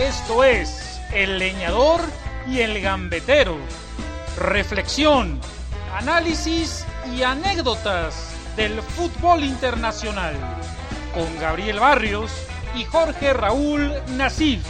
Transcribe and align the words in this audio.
Esto 0.00 0.44
es 0.44 0.98
El 1.12 1.38
Leñador 1.38 2.00
y 2.48 2.60
el 2.60 2.80
Gambetero. 2.80 3.58
Reflexión, 4.38 5.38
análisis 5.92 6.86
y 7.14 7.22
anécdotas 7.22 8.34
del 8.56 8.80
fútbol 8.80 9.44
internacional. 9.44 10.34
Con 11.12 11.38
Gabriel 11.38 11.80
Barrios 11.80 12.32
y 12.74 12.84
Jorge 12.84 13.34
Raúl 13.34 13.92
Nasif. 14.16 14.62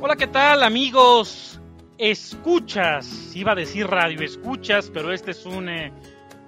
Hola, 0.00 0.16
¿qué 0.16 0.26
tal 0.26 0.64
amigos? 0.64 1.60
Escuchas, 1.96 3.36
iba 3.36 3.52
a 3.52 3.54
decir 3.54 3.86
radio 3.86 4.20
escuchas, 4.20 4.90
pero 4.92 5.12
este 5.12 5.30
es 5.30 5.46
un 5.46 5.68
eh, 5.68 5.92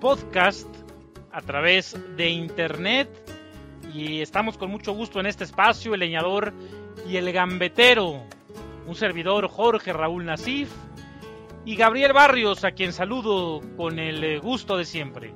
podcast 0.03 0.67
a 1.31 1.41
través 1.43 1.97
de 2.17 2.29
internet 2.29 3.09
y 3.95 4.21
estamos 4.21 4.59
con 4.59 4.69
mucho 4.69 4.93
gusto 4.95 5.21
en 5.21 5.27
este 5.27 5.45
espacio, 5.45 5.95
el 5.95 6.01
leñador 6.01 6.53
y 7.09 7.19
el 7.19 7.33
gambetero, 7.33 8.21
un 8.89 8.97
servidor 8.97 9.47
Jorge 9.47 9.93
Raúl 9.93 10.25
Nasif 10.25 10.73
y 11.65 11.77
Gabriel 11.77 12.13
Barrios, 12.13 12.65
a 12.65 12.73
quien 12.73 12.93
saludo 12.93 13.61
con 13.77 14.01
el 14.01 14.25
eh, 14.25 14.39
gusto 14.41 14.77
de 14.77 14.87
siempre. 14.87 15.33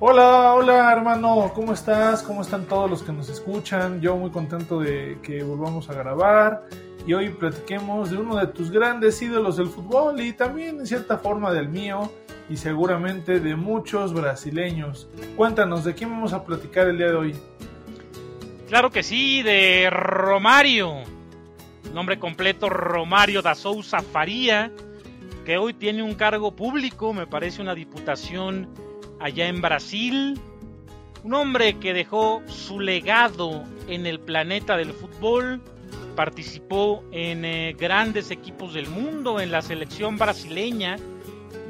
Hola, 0.00 0.52
hola 0.52 0.92
hermano, 0.92 1.50
¿cómo 1.54 1.72
estás? 1.72 2.22
¿Cómo 2.22 2.42
están 2.42 2.66
todos 2.66 2.90
los 2.90 3.02
que 3.02 3.12
nos 3.12 3.30
escuchan? 3.30 4.02
Yo 4.02 4.18
muy 4.18 4.30
contento 4.30 4.80
de 4.80 5.18
que 5.22 5.42
volvamos 5.42 5.88
a 5.88 5.94
grabar 5.94 6.64
y 7.06 7.14
hoy 7.14 7.30
platiquemos 7.30 8.10
de 8.10 8.18
uno 8.18 8.36
de 8.36 8.48
tus 8.48 8.70
grandes 8.70 9.22
ídolos 9.22 9.56
del 9.56 9.68
fútbol 9.68 10.20
y 10.20 10.32
también 10.32 10.80
en 10.80 10.86
cierta 10.86 11.18
forma 11.18 11.52
del 11.52 11.68
mío 11.68 12.10
y 12.50 12.56
seguramente 12.56 13.38
de 13.38 13.54
muchos 13.54 14.12
brasileños. 14.12 15.08
Cuéntanos, 15.36 15.84
¿de 15.84 15.94
quién 15.94 16.10
vamos 16.10 16.32
a 16.32 16.44
platicar 16.44 16.88
el 16.88 16.98
día 16.98 17.08
de 17.08 17.14
hoy? 17.14 17.36
Claro 18.68 18.90
que 18.90 19.04
sí, 19.04 19.42
de 19.42 19.88
Romario. 19.90 20.94
Nombre 21.94 22.18
completo 22.18 22.68
Romario 22.68 23.40
da 23.40 23.54
Souza 23.54 24.00
Faria, 24.00 24.72
que 25.44 25.56
hoy 25.58 25.74
tiene 25.74 26.02
un 26.02 26.14
cargo 26.14 26.56
público, 26.56 27.12
me 27.12 27.28
parece 27.28 27.62
una 27.62 27.76
diputación 27.76 28.68
allá 29.20 29.46
en 29.46 29.62
Brasil. 29.62 30.40
Un 31.22 31.34
hombre 31.34 31.78
que 31.78 31.92
dejó 31.92 32.42
su 32.46 32.80
legado 32.80 33.64
en 33.88 34.06
el 34.06 34.20
planeta 34.20 34.76
del 34.76 34.92
fútbol, 34.92 35.62
participó 36.16 37.04
en 37.12 37.44
eh, 37.44 37.76
grandes 37.78 38.32
equipos 38.32 38.74
del 38.74 38.88
mundo, 38.88 39.38
en 39.38 39.52
la 39.52 39.62
selección 39.62 40.16
brasileña 40.16 40.96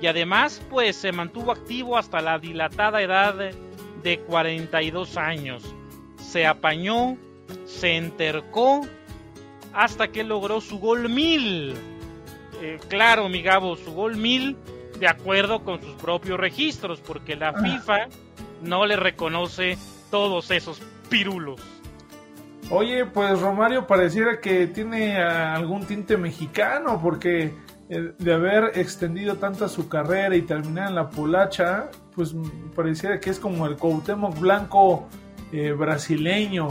y 0.01 0.07
además 0.07 0.63
pues 0.71 0.97
se 0.97 1.13
mantuvo 1.13 1.53
activo 1.53 1.99
hasta 1.99 2.21
la 2.21 2.39
dilatada 2.39 3.03
edad 3.03 3.35
de 4.03 4.19
42 4.21 5.17
años. 5.17 5.63
Se 6.19 6.47
apañó, 6.47 7.17
se 7.67 7.97
entercó 7.97 8.87
hasta 9.73 10.09
que 10.09 10.25
logró 10.25 10.61
su 10.61 10.79
gol 10.79 11.09
mil. 11.09 11.75
Eh, 12.63 12.79
claro, 12.89 13.29
mi 13.29 13.43
Gabo, 13.43 13.77
su 13.77 13.93
gol 13.93 14.17
mil 14.17 14.57
de 14.99 15.09
acuerdo 15.09 15.63
con 15.63 15.83
sus 15.83 15.95
propios 15.95 16.41
registros, 16.41 17.01
porque 17.01 17.37
la 17.37 17.53
FIFA 17.53 18.09
no 18.63 18.87
le 18.87 18.97
reconoce 18.97 19.77
todos 20.11 20.51
esos 20.51 20.81
pirulos. 21.11 21.61
Oye, 22.71 23.07
pues 23.07 23.41
Romario 23.41 23.87
pareciera 23.87 24.41
que 24.41 24.67
tiene 24.67 25.19
algún 25.19 25.87
tinte 25.87 26.17
mexicano, 26.17 27.01
porque 27.01 27.53
eh, 27.89 28.13
de 28.19 28.35
haber 28.35 28.77
extendido 28.77 29.37
tanta 29.37 29.69
su 29.69 29.89
carrera 29.89 30.35
y 30.35 30.43
terminar 30.43 30.89
en 30.89 30.97
la 30.97 31.09
polacha, 31.09 31.91
pues 32.17 32.35
pareciera 32.75 33.21
que 33.21 33.31
es 33.31 33.39
como 33.39 33.67
el 33.67 33.77
Cuauhtémoc 33.77 34.39
Blanco 34.41 35.07
eh, 35.53 35.73
brasileño. 35.73 36.69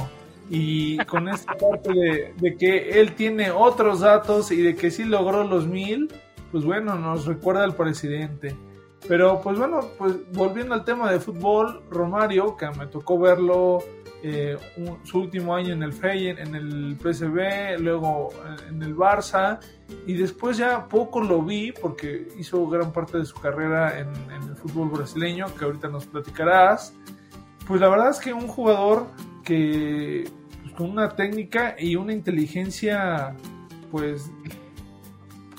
Y 0.50 0.98
con 1.06 1.30
esta 1.30 1.54
parte 1.54 1.94
de, 1.94 2.34
de, 2.36 2.58
que 2.58 3.00
él 3.00 3.14
tiene 3.14 3.52
otros 3.52 4.02
datos 4.02 4.52
y 4.52 4.62
de 4.62 4.76
que 4.76 4.92
sí 4.92 5.06
logró 5.06 5.46
los 5.46 5.66
mil, 5.66 6.14
pues 6.52 6.66
bueno, 6.66 6.96
nos 6.96 7.26
recuerda 7.26 7.64
al 7.64 7.76
presidente. 7.76 8.54
Pero 9.08 9.40
pues 9.42 9.58
bueno, 9.58 9.80
pues 9.98 10.14
volviendo 10.34 10.74
al 10.74 10.84
tema 10.84 11.10
de 11.10 11.22
fútbol, 11.22 11.84
Romario, 11.90 12.58
que 12.58 12.70
me 12.72 12.88
tocó 12.88 13.18
verlo 13.18 13.80
eh, 14.24 14.58
su 15.04 15.20
último 15.20 15.56
año 15.56 15.74
en 15.74 15.84
el 15.84 15.94
Feyenoord, 15.94 16.48
en 16.48 16.56
el 16.56 16.98
PSV, 17.00 17.80
luego 17.80 18.30
en 18.70 18.82
el 18.82 18.96
Barça, 18.96 19.60
y 20.08 20.14
después 20.14 20.58
ya 20.58 20.88
poco 20.88 21.22
lo 21.22 21.42
vi 21.42 21.72
porque 21.72 22.28
hizo 22.38 22.68
gran 22.68 22.92
parte 22.92 23.20
de 23.20 23.26
su 23.26 23.36
carrera 23.36 24.00
en, 24.00 24.08
el 24.32 24.56
fútbol 24.56 24.90
brasileño, 24.90 25.46
que 25.58 25.66
ahorita 25.66 25.90
nos 25.90 26.06
platicarás. 26.06 26.94
Pues 27.68 27.82
la 27.82 27.90
verdad 27.90 28.10
es 28.10 28.20
que 28.20 28.34
un 28.34 28.48
jugador 28.48 29.08
que 29.44 30.30
pues, 30.64 30.74
con 30.74 30.90
una 30.90 31.10
técnica 31.10 31.76
y 31.78 31.96
una 31.96 32.14
inteligencia, 32.14 33.36
pues 33.92 34.32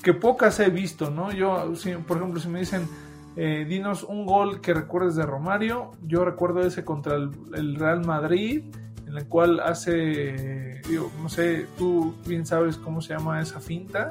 que 0.02 0.14
pocas 0.14 0.60
he 0.60 0.70
visto, 0.70 1.10
¿no? 1.10 1.32
Yo, 1.32 1.72
por 2.06 2.18
ejemplo, 2.18 2.40
si 2.40 2.48
me 2.48 2.60
dicen, 2.60 2.88
eh, 3.36 3.64
dinos 3.69 4.02
un 4.02 4.26
gol 4.26 4.60
que 4.60 4.74
recuerdes 4.74 5.14
de 5.16 5.24
Romario, 5.24 5.92
yo 6.02 6.24
recuerdo 6.24 6.62
ese 6.62 6.84
contra 6.84 7.16
el, 7.16 7.76
Real 7.76 8.04
Madrid, 8.04 8.64
en 9.06 9.16
el 9.16 9.28
cual 9.28 9.60
hace, 9.60 10.80
digo, 10.88 11.12
no 11.22 11.28
sé, 11.28 11.66
tú 11.76 12.14
bien 12.26 12.47
sabes 12.47 12.76
cómo 12.76 13.00
se 13.00 13.14
llama 13.14 13.41
esa 13.41 13.60
finta, 13.60 14.10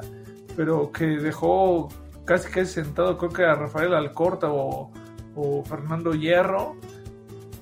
pero 0.56 0.90
que 0.92 1.04
dejó 1.04 1.88
casi 2.24 2.50
casi 2.50 2.72
sentado, 2.72 3.18
creo 3.18 3.30
que 3.30 3.44
a 3.44 3.54
Rafael 3.54 3.94
Alcorta 3.94 4.48
o, 4.50 4.92
Fernando 5.68 6.14
Hierro. 6.14 6.76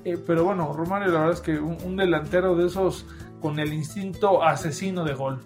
Eh, 0.05 0.17
pero 0.25 0.45
bueno, 0.45 0.71
Romario 0.71 1.11
la 1.11 1.19
verdad 1.19 1.33
es 1.33 1.41
que 1.41 1.59
un 1.59 1.97
delantero 1.97 2.55
de 2.55 2.67
esos 2.67 3.05
con 3.41 3.59
el 3.59 3.73
instinto 3.73 4.43
asesino 4.43 5.03
de 5.03 5.13
gol 5.13 5.41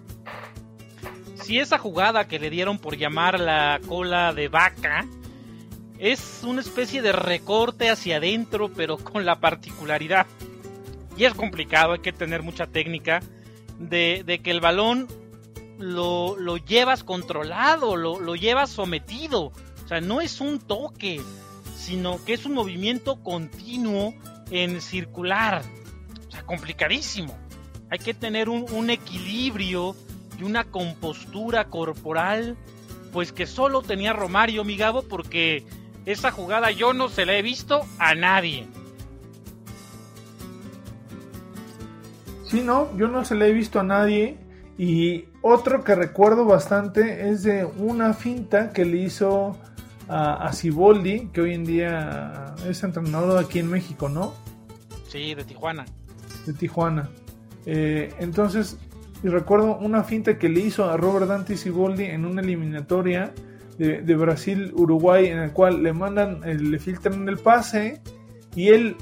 si 1.50 1.58
esa 1.58 1.78
jugada 1.78 2.28
que 2.28 2.38
le 2.38 2.48
dieron 2.48 2.78
por 2.78 2.96
llamar 2.96 3.40
la 3.40 3.80
cola 3.88 4.32
de 4.32 4.46
vaca 4.46 5.04
es 6.00 6.40
una 6.42 6.60
especie 6.60 7.02
de 7.02 7.12
recorte 7.12 7.90
hacia 7.90 8.16
adentro, 8.16 8.70
pero 8.74 8.96
con 8.98 9.24
la 9.24 9.38
particularidad, 9.40 10.26
y 11.16 11.24
es 11.24 11.34
complicado, 11.34 11.92
hay 11.92 12.00
que 12.00 12.12
tener 12.12 12.42
mucha 12.42 12.66
técnica, 12.66 13.20
de, 13.78 14.40
que 14.42 14.50
el 14.50 14.60
balón 14.60 15.06
lo, 15.78 16.56
llevas 16.56 17.04
controlado, 17.04 17.96
lo, 17.96 18.18
lo 18.20 18.34
llevas 18.34 18.70
sometido. 18.70 19.52
O 19.84 19.88
sea, 19.88 20.00
no 20.00 20.20
es 20.20 20.40
un 20.40 20.58
toque, 20.58 21.20
sino 21.76 22.22
que 22.24 22.34
es 22.34 22.44
un 22.44 22.52
movimiento 22.52 23.22
continuo 23.22 24.14
en 24.50 24.80
circular. 24.80 25.62
O 26.28 26.30
sea, 26.30 26.42
complicadísimo. 26.44 27.36
Hay 27.90 27.98
que 27.98 28.14
tener 28.14 28.48
un, 28.48 28.66
un 28.72 28.90
equilibrio 28.90 29.96
una 30.42 30.64
compostura 30.64 31.66
corporal, 31.66 32.56
pues 33.12 33.32
que 33.32 33.46
solo 33.46 33.82
tenía 33.82 34.12
Romario, 34.12 34.64
mi 34.64 34.76
Gabo, 34.76 35.02
porque 35.02 35.64
esa 36.12 36.30
jugada 36.30 36.70
yo 36.70 36.92
no 36.92 37.08
se 37.08 37.26
la 37.26 37.36
he 37.36 37.42
visto 37.42 37.82
a 37.98 38.14
nadie. 38.14 38.66
Sí, 42.44 42.62
no, 42.62 42.96
yo 42.96 43.08
no 43.08 43.24
se 43.24 43.34
la 43.34 43.46
he 43.46 43.52
visto 43.52 43.80
a 43.80 43.82
nadie. 43.82 44.38
Y 44.76 45.26
otro 45.42 45.84
que 45.84 45.94
recuerdo 45.94 46.44
bastante 46.44 47.28
es 47.30 47.42
de 47.42 47.64
una 47.64 48.14
finta 48.14 48.72
que 48.72 48.84
le 48.84 48.96
hizo 48.98 49.56
a, 50.08 50.52
Ciboldi, 50.52 51.28
que 51.28 51.42
hoy 51.42 51.54
en 51.54 51.64
día 51.64 52.54
es 52.66 52.82
entrenador 52.82 53.38
aquí 53.38 53.60
en 53.60 53.70
México, 53.70 54.08
¿no? 54.08 54.34
Sí, 55.06 55.34
de 55.34 55.44
Tijuana. 55.44 55.84
De 56.46 56.52
Tijuana. 56.52 57.08
Eh, 57.66 58.12
entonces 58.18 58.78
y 59.22 59.28
recuerdo 59.28 59.76
una 59.76 60.02
finta 60.02 60.38
que 60.38 60.48
le 60.48 60.60
hizo 60.60 60.88
a 60.90 60.96
Robert 60.96 61.26
Dante 61.26 61.56
Siboldi 61.56 62.04
en 62.04 62.24
una 62.24 62.40
eliminatoria 62.40 63.32
de, 63.80 64.14
Brasil-Uruguay, 64.14 65.28
en 65.28 65.38
el 65.38 65.52
cual 65.52 65.82
le 65.82 65.94
mandan, 65.94 66.42
eh, 66.44 66.54
le 66.54 66.78
filtran 66.78 67.26
el 67.28 67.38
pase 67.38 68.02
y 68.54 68.68
él, 68.68 68.96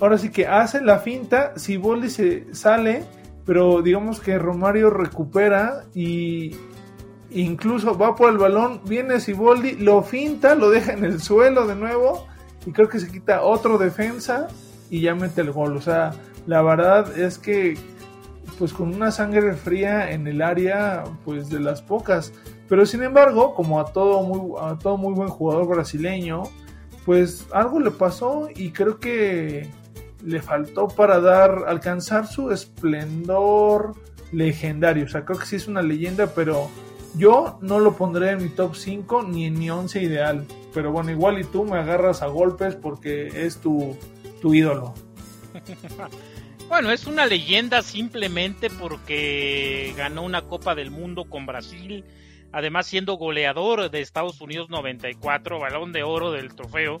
ahora 0.00 0.18
sí 0.18 0.30
que 0.30 0.46
hace 0.46 0.80
la 0.80 1.00
finta, 1.00 1.52
Siboldi 1.56 2.08
se 2.10 2.54
sale, 2.54 3.02
pero 3.44 3.82
digamos 3.82 4.20
que 4.20 4.38
Romario 4.38 4.88
recupera 4.88 5.84
y 5.94 6.54
incluso 7.30 7.98
va 7.98 8.14
por 8.14 8.30
el 8.30 8.38
balón, 8.38 8.82
viene 8.86 9.18
Siboldi, 9.18 9.72
lo 9.72 10.02
finta, 10.02 10.54
lo 10.54 10.70
deja 10.70 10.92
en 10.92 11.04
el 11.04 11.20
suelo 11.20 11.66
de 11.66 11.74
nuevo 11.74 12.28
y 12.64 12.70
creo 12.70 12.88
que 12.88 13.00
se 13.00 13.10
quita 13.10 13.42
otro 13.42 13.78
defensa 13.78 14.46
y 14.90 15.00
ya 15.00 15.16
mete 15.16 15.40
el 15.40 15.50
gol. 15.50 15.76
O 15.76 15.80
sea, 15.80 16.12
la 16.46 16.62
verdad 16.62 17.18
es 17.18 17.36
que 17.36 17.76
pues 18.58 18.72
con 18.72 18.94
una 18.94 19.10
sangre 19.10 19.54
fría 19.54 20.12
en 20.12 20.28
el 20.28 20.40
área, 20.42 21.02
pues 21.24 21.48
de 21.50 21.58
las 21.58 21.82
pocas. 21.82 22.32
Pero 22.70 22.86
sin 22.86 23.02
embargo, 23.02 23.56
como 23.56 23.80
a 23.80 23.92
todo 23.92 24.22
muy, 24.22 24.52
a 24.62 24.78
todo 24.78 24.96
muy 24.96 25.12
buen 25.12 25.28
jugador 25.28 25.66
brasileño, 25.66 26.44
pues 27.04 27.48
algo 27.52 27.80
le 27.80 27.90
pasó 27.90 28.48
y 28.54 28.70
creo 28.70 29.00
que 29.00 29.68
le 30.24 30.40
faltó 30.40 30.86
para 30.86 31.20
dar, 31.20 31.64
alcanzar 31.66 32.28
su 32.28 32.52
esplendor 32.52 33.94
legendario. 34.30 35.06
O 35.06 35.08
sea, 35.08 35.24
creo 35.24 35.40
que 35.40 35.46
sí 35.46 35.56
es 35.56 35.66
una 35.66 35.82
leyenda, 35.82 36.28
pero 36.32 36.70
yo 37.16 37.58
no 37.60 37.80
lo 37.80 37.96
pondré 37.96 38.30
en 38.30 38.44
mi 38.44 38.50
top 38.50 38.76
5 38.76 39.24
ni 39.24 39.46
en 39.46 39.58
mi 39.58 39.68
11 39.68 40.00
ideal. 40.00 40.46
pero 40.72 40.92
bueno, 40.92 41.10
igual 41.10 41.40
y 41.40 41.44
tú 41.44 41.64
me 41.64 41.76
agarras 41.76 42.22
a 42.22 42.28
golpes 42.28 42.76
porque 42.76 43.46
es 43.46 43.56
tu, 43.56 43.96
tu 44.40 44.54
ídolo. 44.54 44.94
bueno, 46.68 46.92
es 46.92 47.08
una 47.08 47.26
leyenda 47.26 47.82
simplemente 47.82 48.70
porque 48.70 49.92
ganó 49.96 50.22
una 50.22 50.42
Copa 50.42 50.76
del 50.76 50.92
Mundo 50.92 51.24
con 51.24 51.46
Brasil, 51.46 52.04
además 52.52 52.86
siendo 52.86 53.14
goleador 53.14 53.90
de 53.90 54.00
Estados 54.00 54.40
Unidos 54.40 54.70
94, 54.70 55.58
balón 55.58 55.92
de 55.92 56.02
oro 56.02 56.32
del 56.32 56.54
trofeo. 56.54 56.98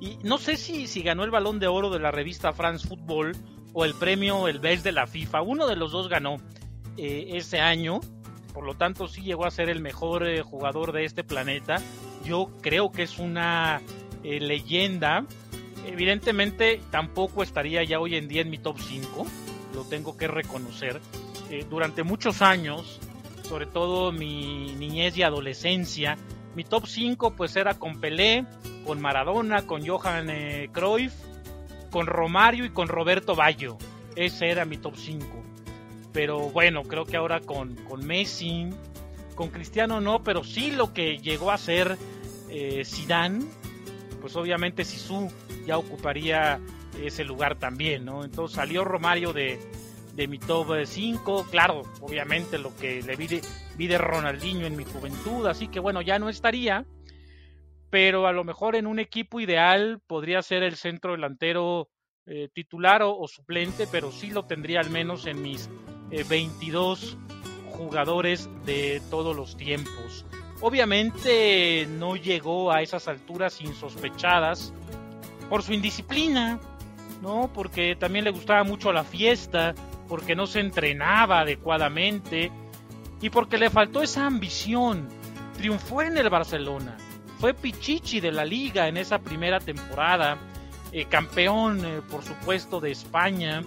Y 0.00 0.18
no 0.22 0.38
sé 0.38 0.56
si, 0.56 0.86
si 0.86 1.02
ganó 1.02 1.24
el 1.24 1.30
balón 1.30 1.58
de 1.58 1.66
oro 1.66 1.90
de 1.90 1.98
la 1.98 2.10
revista 2.10 2.52
France 2.52 2.86
Football 2.86 3.36
o 3.72 3.84
el 3.84 3.94
premio 3.94 4.48
El 4.48 4.60
Best 4.60 4.84
de 4.84 4.92
la 4.92 5.06
FIFA. 5.06 5.42
Uno 5.42 5.66
de 5.66 5.76
los 5.76 5.92
dos 5.92 6.08
ganó 6.08 6.36
eh, 6.96 7.30
ese 7.34 7.60
año 7.60 8.00
por 8.58 8.66
lo 8.66 8.74
tanto 8.74 9.06
sí 9.06 9.22
llegó 9.22 9.46
a 9.46 9.52
ser 9.52 9.68
el 9.68 9.80
mejor 9.80 10.26
eh, 10.26 10.42
jugador 10.42 10.90
de 10.90 11.04
este 11.04 11.22
planeta. 11.22 11.76
Yo 12.24 12.50
creo 12.60 12.90
que 12.90 13.04
es 13.04 13.20
una 13.20 13.80
eh, 14.24 14.40
leyenda. 14.40 15.24
Evidentemente 15.86 16.80
tampoco 16.90 17.44
estaría 17.44 17.84
ya 17.84 18.00
hoy 18.00 18.16
en 18.16 18.26
día 18.26 18.42
en 18.42 18.50
mi 18.50 18.58
top 18.58 18.80
5, 18.80 19.26
lo 19.74 19.84
tengo 19.84 20.16
que 20.16 20.26
reconocer. 20.26 21.00
Eh, 21.50 21.66
durante 21.70 22.02
muchos 22.02 22.42
años, 22.42 22.98
sobre 23.48 23.66
todo 23.66 24.12
mi 24.12 24.74
niñez 24.78 25.16
y 25.16 25.22
adolescencia, 25.22 26.16
mi 26.54 26.64
top 26.64 26.86
5 26.86 27.34
pues 27.34 27.56
era 27.56 27.74
con 27.74 28.00
Pelé, 28.00 28.44
con 28.84 29.00
Maradona, 29.00 29.66
con 29.66 29.86
Johan 29.86 30.28
Cruyff, 30.72 31.14
con 31.90 32.06
Romario 32.06 32.64
y 32.64 32.70
con 32.70 32.88
Roberto 32.88 33.34
Baggio. 33.34 33.78
Ese 34.16 34.50
era 34.50 34.64
mi 34.64 34.76
top 34.76 34.96
5 34.96 35.48
pero 36.12 36.50
bueno, 36.50 36.82
creo 36.82 37.04
que 37.04 37.16
ahora 37.16 37.40
con, 37.40 37.76
con 37.88 38.04
Messi, 38.04 38.68
con 39.34 39.50
Cristiano 39.50 40.00
no, 40.00 40.24
pero 40.24 40.42
sí 40.42 40.72
lo 40.72 40.92
que 40.92 41.18
llegó 41.18 41.52
a 41.52 41.58
ser 41.58 41.96
eh, 42.48 42.82
Zidane, 42.84 43.44
pues 44.20 44.34
obviamente 44.34 44.84
Sisu 44.84 45.30
ya 45.64 45.78
ocuparía 45.78 46.58
ese 47.00 47.22
lugar 47.22 47.56
también, 47.56 48.04
¿no? 48.04 48.24
Entonces 48.24 48.56
salió 48.56 48.84
Romario 48.84 49.32
de, 49.32 49.60
de 50.18 50.26
mi 50.26 50.40
top 50.40 50.84
5, 50.84 51.46
claro, 51.48 51.82
obviamente 52.00 52.58
lo 52.58 52.74
que 52.74 53.02
le 53.02 53.14
vi 53.14 53.86
de, 53.86 53.98
Ronaldinho 53.98 54.66
en 54.66 54.76
mi 54.76 54.84
juventud, 54.84 55.46
así 55.46 55.68
que 55.68 55.78
bueno, 55.78 56.02
ya 56.02 56.18
no 56.18 56.28
estaría, 56.28 56.84
pero 57.88 58.26
a 58.26 58.32
lo 58.32 58.42
mejor 58.42 58.74
en 58.74 58.88
un 58.88 58.98
equipo 58.98 59.38
ideal 59.38 60.00
podría 60.08 60.42
ser 60.42 60.64
el 60.64 60.74
centro 60.74 61.12
delantero 61.12 61.88
eh, 62.26 62.48
titular 62.52 63.02
o, 63.04 63.28
suplente, 63.28 63.86
pero 63.92 64.10
sí 64.10 64.30
lo 64.30 64.44
tendría 64.44 64.80
al 64.80 64.90
menos 64.90 65.24
en 65.26 65.40
mis 65.40 65.70
22 66.28 67.12
eh, 67.12 67.70
jugadores 67.70 68.50
de 68.66 69.00
todos 69.10 69.36
los 69.36 69.56
tiempos. 69.56 70.26
Obviamente 70.60 71.86
no 71.88 72.16
llegó 72.16 72.72
a 72.72 72.82
esas 72.82 73.06
alturas 73.06 73.60
insospechadas 73.60 74.74
por 75.48 75.62
su 75.62 75.72
indisciplina, 75.72 76.58
¿no? 77.22 77.52
Porque 77.54 77.94
también 77.94 78.24
le 78.24 78.32
gustaba 78.32 78.64
mucho 78.64 78.92
la 78.92 79.04
fiesta, 79.04 79.76
porque 80.08 80.34
no 80.34 80.46
se 80.46 80.60
entrenaba 80.60 81.40
adecuadamente 81.40 82.50
y 83.20 83.30
porque 83.30 83.58
le 83.58 83.70
faltó 83.70 84.02
esa 84.02 84.26
ambición. 84.26 85.08
Triunfó 85.56 86.02
en 86.02 86.16
el 86.16 86.30
Barcelona, 86.30 86.96
fue 87.38 87.54
Pichichi 87.54 88.20
de 88.20 88.32
la 88.32 88.44
liga 88.44 88.88
en 88.88 88.96
esa 88.96 89.18
primera 89.18 89.60
temporada 89.60 90.38
eh, 90.92 91.04
campeón, 91.04 91.84
eh, 91.84 92.00
por 92.10 92.22
supuesto, 92.22 92.80
de 92.80 92.90
España. 92.90 93.62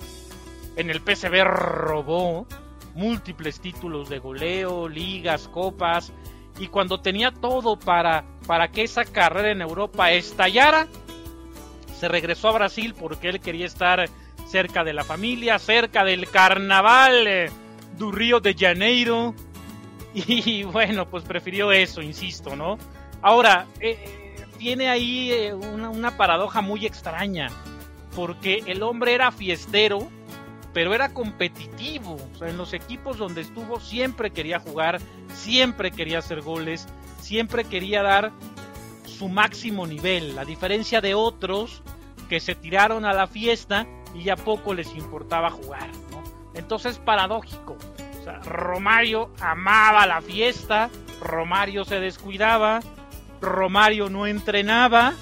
En 0.76 0.90
el 0.90 1.02
PSV 1.02 1.44
robó 1.44 2.48
múltiples 2.96 3.60
títulos 3.60 4.10
de 4.10 4.20
goleo, 4.20 4.90
ligas, 4.90 5.48
copas. 5.48 6.12
Y 6.60 6.68
cuando 6.68 7.02
tenía 7.02 7.32
todo 7.32 7.78
para, 7.78 8.26
para 8.48 8.70
que 8.70 8.84
esa 8.84 9.06
carrera 9.06 9.52
en 9.52 9.62
Europa 9.62 10.12
estallara, 10.12 10.88
se 11.98 12.08
regresó 12.08 12.50
a 12.50 12.54
Brasil 12.54 12.96
porque 13.00 13.30
él 13.30 13.40
quería 13.40 13.66
estar 13.66 14.10
cerca 14.52 14.84
de 14.84 14.94
la 14.94 15.06
familia, 15.06 15.58
cerca 15.60 16.04
del 16.04 16.30
carnaval 16.30 17.26
eh, 17.26 17.50
du 17.98 18.12
Río 18.12 18.40
de 18.40 18.54
Janeiro. 18.54 19.34
Y 20.14 20.64
bueno, 20.64 21.10
pues 21.10 21.24
prefirió 21.24 21.72
eso, 21.72 22.02
insisto, 22.02 22.58
¿no? 22.58 22.78
Ahora, 23.22 23.66
tiene 24.58 24.90
ahí 24.90 25.32
eh, 25.32 25.54
una, 25.54 26.18
paradoja 26.18 26.60
muy 26.60 26.86
extraña, 26.86 27.48
porque 28.14 28.62
el 28.68 28.84
hombre 28.84 29.14
era 29.14 29.32
fiestero, 29.32 30.10
pero 30.74 30.94
era 30.94 31.14
competitivo. 31.14 32.18
O 32.34 32.38
sea, 32.38 32.50
en 32.50 32.58
los 32.58 32.74
equipos 32.74 33.18
donde 33.18 33.40
estuvo 33.40 33.80
siempre 33.80 34.32
quería 34.32 34.60
jugar, 34.60 35.00
siempre 35.34 35.92
quería 35.92 36.20
hacer 36.20 36.42
goles, 36.42 36.90
siempre 37.22 37.64
quería 37.64 38.04
dar 38.04 38.34
su 39.06 39.30
máximo 39.30 39.88
nivel, 39.88 40.38
a 40.38 40.44
diferencia 40.44 41.00
de 41.00 41.16
otros 41.16 41.84
que 42.28 42.42
se 42.42 42.54
tiraron 42.54 43.06
a 43.06 43.14
la 43.14 43.28
fiesta 43.28 43.88
y 44.14 44.24
ya 44.24 44.36
poco 44.36 44.74
les 44.74 44.94
importaba 44.96 45.50
jugar. 45.50 45.90
Entonces, 46.54 46.98
paradójico. 47.00 47.78
Romario 48.46 49.32
amaba 49.40 50.06
la 50.06 50.22
fiesta, 50.22 50.90
Romario 51.22 51.86
se 51.86 52.00
descuidaba, 52.00 52.82
Romario 53.42 54.10
no 54.10 54.28
entrenaba, 54.28 55.14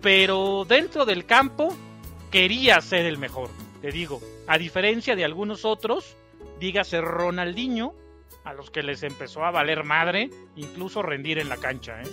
pero 0.00 0.64
dentro 0.68 1.04
del 1.04 1.24
campo 1.24 1.74
quería 2.30 2.80
ser 2.80 3.06
el 3.06 3.18
mejor, 3.18 3.48
te 3.80 3.90
digo, 3.90 4.20
a 4.46 4.58
diferencia 4.58 5.16
de 5.16 5.24
algunos 5.24 5.64
otros, 5.64 6.16
dígase 6.60 7.00
Ronaldinho, 7.00 7.94
a 8.44 8.52
los 8.52 8.70
que 8.70 8.82
les 8.82 9.02
empezó 9.02 9.44
a 9.44 9.50
valer 9.50 9.84
madre, 9.84 10.30
incluso 10.56 11.02
rendir 11.02 11.38
en 11.38 11.48
la 11.48 11.56
cancha. 11.56 12.02
¿eh? 12.02 12.08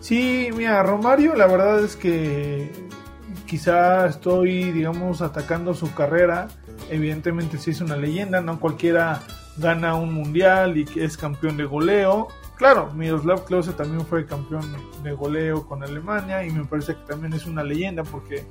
Sí, 0.00 0.48
mira, 0.54 0.82
Romario, 0.82 1.34
la 1.34 1.46
verdad 1.46 1.84
es 1.84 1.96
que 1.96 2.70
quizá 3.52 4.06
estoy, 4.06 4.72
digamos, 4.72 5.20
atacando 5.20 5.74
su 5.74 5.92
carrera. 5.92 6.48
Evidentemente 6.88 7.58
sí 7.58 7.72
es 7.72 7.82
una 7.82 7.98
leyenda, 7.98 8.40
no 8.40 8.58
cualquiera 8.58 9.20
gana 9.58 9.94
un 9.94 10.14
mundial 10.14 10.78
y 10.78 10.86
es 10.96 11.18
campeón 11.18 11.58
de 11.58 11.66
goleo. 11.66 12.28
Claro, 12.56 12.90
Miroslav 12.94 13.44
Klose 13.44 13.74
también 13.74 14.06
fue 14.06 14.24
campeón 14.24 14.64
de 15.02 15.12
goleo 15.12 15.66
con 15.66 15.82
Alemania 15.82 16.46
y 16.46 16.50
me 16.50 16.64
parece 16.64 16.94
que 16.94 17.02
también 17.02 17.34
es 17.34 17.44
una 17.44 17.62
leyenda 17.62 18.04
porque 18.04 18.46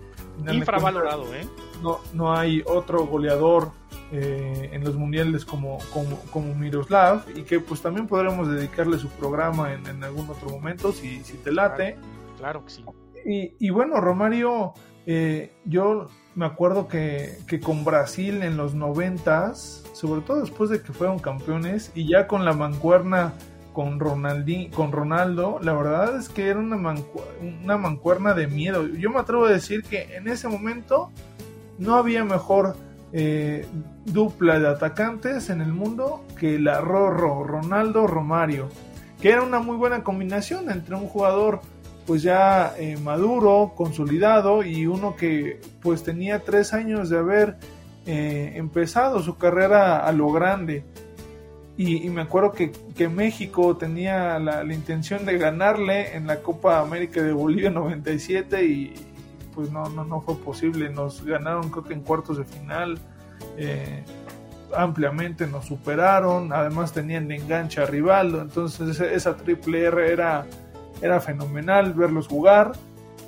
infravalorado, 0.47 1.33
¿eh? 1.33 1.47
No, 1.81 1.99
no 2.13 2.35
hay 2.35 2.61
otro 2.67 3.07
goleador 3.07 3.71
eh, 4.11 4.69
en 4.71 4.83
los 4.83 4.95
mundiales 4.95 5.45
como, 5.45 5.79
como, 6.31 6.53
Miroslav 6.53 7.23
y 7.35 7.41
que 7.41 7.59
pues 7.59 7.81
también 7.81 8.05
podremos 8.05 8.47
dedicarle 8.47 8.99
su 8.99 9.09
programa 9.09 9.73
en, 9.73 10.03
algún 10.03 10.29
otro 10.29 10.51
momento 10.51 10.91
si, 10.91 11.23
si 11.23 11.37
te 11.37 11.51
late. 11.51 11.97
Claro, 12.37 12.63
que 12.63 12.69
sí. 12.69 12.85
Y, 13.25 13.69
bueno, 13.69 14.01
Romario, 14.01 14.73
eh, 15.05 15.51
yo 15.65 16.07
me 16.35 16.45
acuerdo 16.45 16.87
que, 16.87 17.37
con 17.63 17.83
Brasil 17.83 18.43
en 18.43 18.57
los 18.57 18.73
noventas, 18.73 19.83
sobre 19.93 20.21
todo 20.21 20.41
después 20.41 20.69
de 20.69 20.81
que 20.81 20.93
fueron 20.93 21.19
campeones 21.19 21.91
y 21.95 22.07
ya 22.07 22.27
con 22.27 22.45
la 22.45 22.53
mancuerna 22.53 23.33
con, 23.73 23.99
con 23.99 24.91
Ronaldo, 24.91 25.59
la 25.61 25.73
verdad 25.73 26.17
es 26.17 26.29
que 26.29 26.47
era 26.47 26.59
una, 26.59 26.95
una 27.63 27.77
mancuerna 27.77 28.33
de 28.33 28.47
miedo. 28.47 28.87
Yo 28.87 29.09
me 29.09 29.19
atrevo 29.19 29.45
a 29.45 29.51
decir 29.51 29.83
que 29.83 30.15
en 30.15 30.27
ese 30.27 30.47
momento 30.47 31.11
no 31.77 31.95
había 31.95 32.23
mejor 32.23 32.75
eh, 33.13 33.65
dupla 34.05 34.57
de 34.59 34.69
atacantes 34.69 35.49
en 35.49 35.61
el 35.61 35.73
mundo 35.73 36.23
que 36.39 36.57
la 36.59 36.79
Rorro, 36.79 37.43
Ronaldo 37.43 38.07
Romario, 38.07 38.69
que 39.21 39.31
era 39.31 39.43
una 39.43 39.59
muy 39.59 39.75
buena 39.75 40.03
combinación 40.03 40.69
entre 40.69 40.95
un 40.95 41.07
jugador 41.07 41.61
pues 42.11 42.23
ya 42.23 42.73
eh, 42.77 42.97
maduro, 42.97 43.71
consolidado 43.73 44.63
y 44.65 44.85
uno 44.85 45.15
que 45.15 45.61
pues 45.81 46.03
tenía 46.03 46.39
tres 46.39 46.73
años 46.73 47.09
de 47.09 47.17
haber 47.17 47.55
eh, 48.05 48.51
empezado 48.55 49.21
su 49.21 49.37
carrera 49.37 50.05
a 50.05 50.11
lo 50.11 50.29
grande. 50.29 50.83
Y, 51.77 52.09
me 52.09 52.23
acuerdo 52.23 52.51
que, 52.51 53.07
México 53.07 53.77
tenía 53.77 54.37
la, 54.39 54.61
intención 54.73 55.25
de 55.25 55.37
ganarle 55.37 56.13
en 56.13 56.27
la 56.27 56.41
Copa 56.41 56.79
América 56.79 57.21
de 57.21 57.31
Bolivia 57.31 57.69
97 57.69 58.65
y 58.65 58.93
pues 59.55 59.71
no, 59.71 59.87
no, 59.87 60.03
no 60.03 60.19
fue 60.19 60.35
posible. 60.35 60.89
Nos 60.89 61.23
ganaron 61.23 61.69
creo 61.69 61.85
que 61.85 61.93
en 61.93 62.01
cuartos 62.01 62.37
de 62.39 62.43
final. 62.43 62.99
Eh, 63.55 64.03
ampliamente 64.75 65.47
nos 65.47 65.65
superaron. 65.65 66.51
Además 66.51 66.91
tenían 66.91 67.29
de 67.29 67.37
enganche 67.37 67.81
a 67.81 67.85
Rivaldo. 67.85 68.41
Entonces 68.41 68.99
esa, 68.99 69.37
triple 69.37 69.85
R 69.85 70.11
era, 70.11 70.45
era 71.01 71.19
fenomenal 71.19 71.93
verlos 71.93 72.27
jugar. 72.27 72.73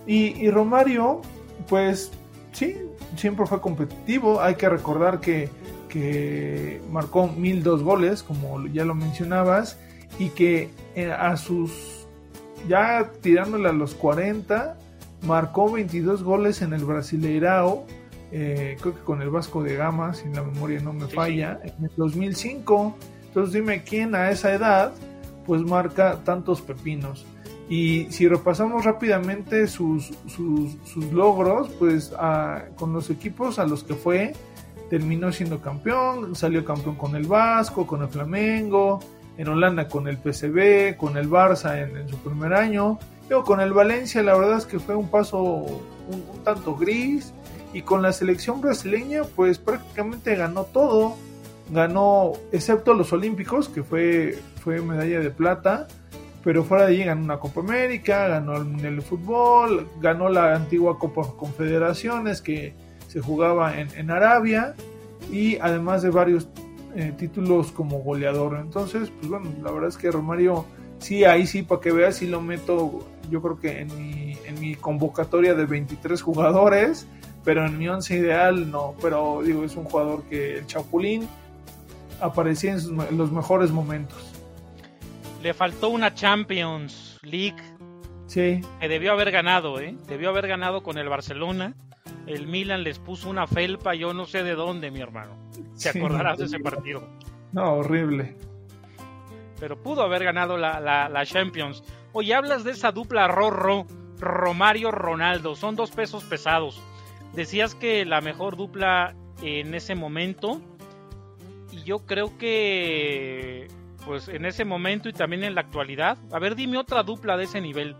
Y, 0.06 0.36
y 0.44 0.50
Romario, 0.50 1.22
pues 1.68 2.12
sí, 2.52 2.78
siempre 3.16 3.46
fue 3.46 3.62
competitivo. 3.62 4.42
Hay 4.42 4.56
que 4.56 4.70
recordar 4.70 5.20
que 5.20 5.50
que 5.94 6.82
marcó 6.92 7.28
mil 7.28 7.62
dos 7.62 7.84
goles, 7.84 8.24
como 8.24 8.66
ya 8.66 8.84
lo 8.84 8.96
mencionabas, 8.96 9.78
y 10.18 10.30
que 10.30 10.72
eh, 10.96 11.12
a 11.12 11.38
sus, 11.38 12.08
ya 12.68 13.12
tirándole 13.22 13.70
a 13.70 13.74
los 13.74 13.94
40, 13.94 14.76
marcó 15.22 15.72
22 15.72 16.24
goles 16.24 16.64
en 16.64 16.74
el 16.74 16.84
Brasileirao, 16.84 17.86
eh, 18.32 18.76
creo 18.82 18.96
que 18.96 19.02
con 19.02 19.22
el 19.22 19.30
Vasco 19.30 19.62
de 19.62 19.76
Gama, 19.76 20.16
si 20.16 20.28
la 20.30 20.42
memoria 20.42 20.80
no 20.80 20.94
me 20.94 21.06
falla, 21.08 21.60
en 21.64 21.86
el 21.86 21.92
2005. 21.96 22.98
Entonces 23.28 23.54
dime 23.54 23.84
quién 23.84 24.16
a 24.16 24.32
esa 24.32 24.52
edad 24.52 24.94
pues 25.46 25.62
marca 25.62 26.22
tantos 26.24 26.62
pepinos. 26.62 27.24
Y 27.70 28.08
si 28.12 28.28
repasamos 28.28 28.84
rápidamente 28.84 29.68
sus, 29.68 30.12
sus, 30.28 31.06
logros, 31.12 31.70
pues 31.80 32.14
con 32.76 32.94
los 32.94 33.10
equipos 33.10 33.58
a 33.58 33.66
los 33.66 33.84
que 33.84 33.94
fue, 33.94 34.34
terminó 34.90 35.32
siendo 35.32 35.62
campeón, 35.62 36.36
salió 36.36 36.66
campeón 36.66 36.96
con 36.96 37.16
el 37.16 37.26
Vasco, 37.26 37.88
con 37.88 38.02
el 38.02 38.10
Flamengo, 38.10 39.00
en 39.38 39.48
Holanda 39.48 39.88
con 39.88 40.08
el 40.08 40.18
PCB, 40.18 40.98
con 40.98 41.18
el 41.18 41.30
Barça 41.30 41.82
en, 41.82 42.08
su 42.10 42.18
primer 42.18 42.54
año. 42.54 43.00
Luego 43.30 43.46
con 43.46 43.62
el 43.62 43.74
Valencia 43.74 44.22
la 44.22 44.36
verdad 44.38 44.58
es 44.58 44.66
que 44.66 44.80
fue 44.80 44.96
un 44.96 45.10
paso 45.10 45.42
un, 45.42 46.44
tanto 46.44 46.76
gris 46.76 47.34
y 47.74 47.82
con 47.82 48.02
la 48.02 48.12
selección 48.12 48.62
brasileña 48.62 49.24
pues 49.36 49.58
prácticamente 49.58 50.36
ganó 50.36 50.64
todo. 50.66 51.16
Ganó, 51.72 52.34
excepto 52.52 52.94
los 52.94 53.14
Olímpicos, 53.14 53.70
que 53.70 53.84
fue, 53.84 54.38
fue 54.62 54.82
medalla 54.82 55.22
de 55.22 55.30
plata, 55.30 55.88
pero 56.44 56.64
fuera 56.64 56.86
de 56.86 56.94
allí 56.94 57.04
ganó 57.04 57.24
una 57.24 57.40
Copa 57.40 57.62
América, 57.62 58.28
ganó 58.28 58.56
el 58.58 58.66
Mundial 58.66 58.98
de 58.98 59.02
Fútbol, 59.02 59.88
ganó 60.02 60.30
la 60.30 60.56
antigua 60.56 61.00
Copa 61.00 61.22
Confederaciones 61.38 62.42
que 62.42 62.76
se 63.08 63.22
jugaba 63.22 63.80
en, 63.80 63.88
en 63.96 64.12
Arabia 64.12 64.76
y 65.32 65.58
además 65.58 66.02
de 66.02 66.10
varios 66.10 66.48
eh, 66.96 67.12
títulos 67.18 67.72
como 67.72 68.00
goleador. 68.00 68.60
Entonces, 68.60 69.10
pues 69.10 69.28
bueno, 69.28 69.50
la 69.64 69.72
verdad 69.72 69.90
es 69.90 69.98
que 69.98 70.12
Romario, 70.12 70.66
sí, 71.00 71.24
ahí 71.24 71.48
sí, 71.48 71.64
para 71.64 71.82
que 71.82 71.92
veas, 71.92 72.18
sí 72.18 72.28
lo 72.28 72.40
meto, 72.40 73.08
yo 73.32 73.42
creo 73.42 73.60
que 73.60 73.80
en 73.80 73.88
mi, 73.98 74.38
en 74.46 74.60
mi 74.60 74.76
convocatoria 74.76 75.56
de 75.56 75.66
23 75.66 76.22
jugadores, 76.22 77.08
pero 77.44 77.66
en 77.66 77.80
mi 77.80 77.88
once 77.88 78.16
ideal 78.16 78.70
no, 78.70 78.94
pero 79.02 79.42
digo, 79.44 79.64
es 79.64 79.76
un 79.76 79.86
jugador 79.86 80.24
que 80.24 80.60
el 80.60 80.68
Chapulín 80.68 81.28
aparecía 82.22 82.74
en, 82.74 83.18
los 83.18 83.32
mejores 83.32 83.72
momentos. 83.72 84.33
Le 85.44 85.54
faltó 85.54 85.90
una 85.90 86.16
Champions 86.16 87.20
League. 87.22 87.62
Sí. 88.26 88.62
Que 88.80 88.88
debió 88.88 89.12
haber 89.12 89.30
ganado, 89.30 89.80
¿eh? 89.80 89.96
Debió 90.08 90.30
haber 90.30 90.48
ganado 90.48 90.82
con 90.82 90.98
el 90.98 91.08
Barcelona 91.08 91.76
el 92.28 92.48
Milan 92.48 92.84
les 92.84 93.00
puso 93.00 93.30
una 93.30 93.48
felpa, 93.48 93.96
yo 93.96 94.14
no 94.14 94.26
sé 94.26 94.44
de 94.44 94.56
dónde, 94.56 94.92
mi 94.92 95.02
hermano. 95.02 95.38
¿Te 95.82 95.90
acordarás 95.90 96.38
de 96.38 96.46
ese 96.46 96.60
partido? 96.60 97.08
No, 97.52 97.74
horrible. 97.74 98.36
Pero 99.60 99.82
pudo 99.82 100.04
haber 100.04 100.24
ganado 100.24 100.58
la, 100.58 100.80
la, 100.80 101.26
Champions. 101.26 101.84
Oye, 102.14 102.34
hablas 102.34 102.64
de 102.64 102.72
esa 102.72 102.92
dupla 102.92 103.28
Rorro, 103.28 103.86
Romario 104.20 104.92
Ronaldo, 104.92 105.56
son 105.56 105.76
dos 105.76 105.92
pesos 105.92 106.24
pesados. 106.24 106.82
Decías 107.34 107.76
que 107.76 108.06
la 108.06 108.22
mejor 108.22 108.56
dupla 108.56 109.16
en 109.42 109.74
ese 109.74 109.96
momento, 109.96 110.62
y 111.72 111.84
yo 111.84 112.06
creo 112.06 112.38
que, 112.38 113.68
pues 114.06 114.28
en 114.28 114.46
ese 114.46 114.66
momento 114.66 115.10
y 115.10 115.14
también 115.14 115.44
en 115.44 115.56
la 115.56 115.62
actualidad, 115.62 116.18
a 116.32 116.40
ver, 116.40 116.56
dime 116.56 116.78
otra 116.78 117.04
dupla 117.04 117.38
de 117.38 117.46
ese 117.46 117.62
nivel 117.62 117.96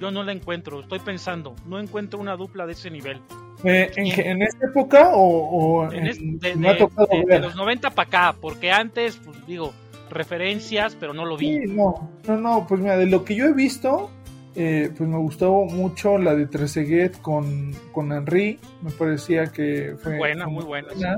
yo 0.00 0.10
no 0.10 0.22
la 0.22 0.32
encuentro. 0.32 0.80
Estoy 0.80 0.98
pensando, 1.00 1.54
no 1.66 1.78
encuentro 1.78 2.18
una 2.18 2.36
dupla 2.36 2.66
de 2.66 2.72
ese 2.72 2.90
nivel. 2.90 3.20
Eh, 3.64 3.90
¿en, 3.96 4.42
esta 4.42 4.66
época 4.66 5.10
o, 5.14 5.90
en, 5.90 6.38
de, 6.38 7.40
los 7.40 7.56
90 7.56 7.90
para 7.90 8.08
acá? 8.08 8.38
Porque 8.38 8.70
antes, 8.70 9.16
pues 9.16 9.46
digo, 9.46 9.72
referencias, 10.10 10.96
pero 10.98 11.14
no 11.14 11.24
lo 11.24 11.36
vi. 11.36 11.60
no, 11.66 12.10
no, 12.26 12.36
no, 12.36 12.66
pues 12.66 12.80
mira, 12.80 12.96
de 12.98 13.06
lo 13.06 13.24
que 13.24 13.34
yo 13.34 13.46
he 13.46 13.54
visto, 13.54 14.10
eh, 14.54 14.90
pues 14.96 15.08
me 15.08 15.16
gustó 15.16 15.64
mucho 15.64 16.18
la 16.18 16.34
de 16.34 16.46
Trezeguet 16.46 17.20
con, 17.22 17.72
con 17.92 18.12
Henry, 18.12 18.58
me 18.82 18.90
parecía 18.90 19.46
que 19.46 19.96
fue 19.98 20.18
buena, 20.18 20.46
muy 20.46 20.64
buena. 20.64 21.16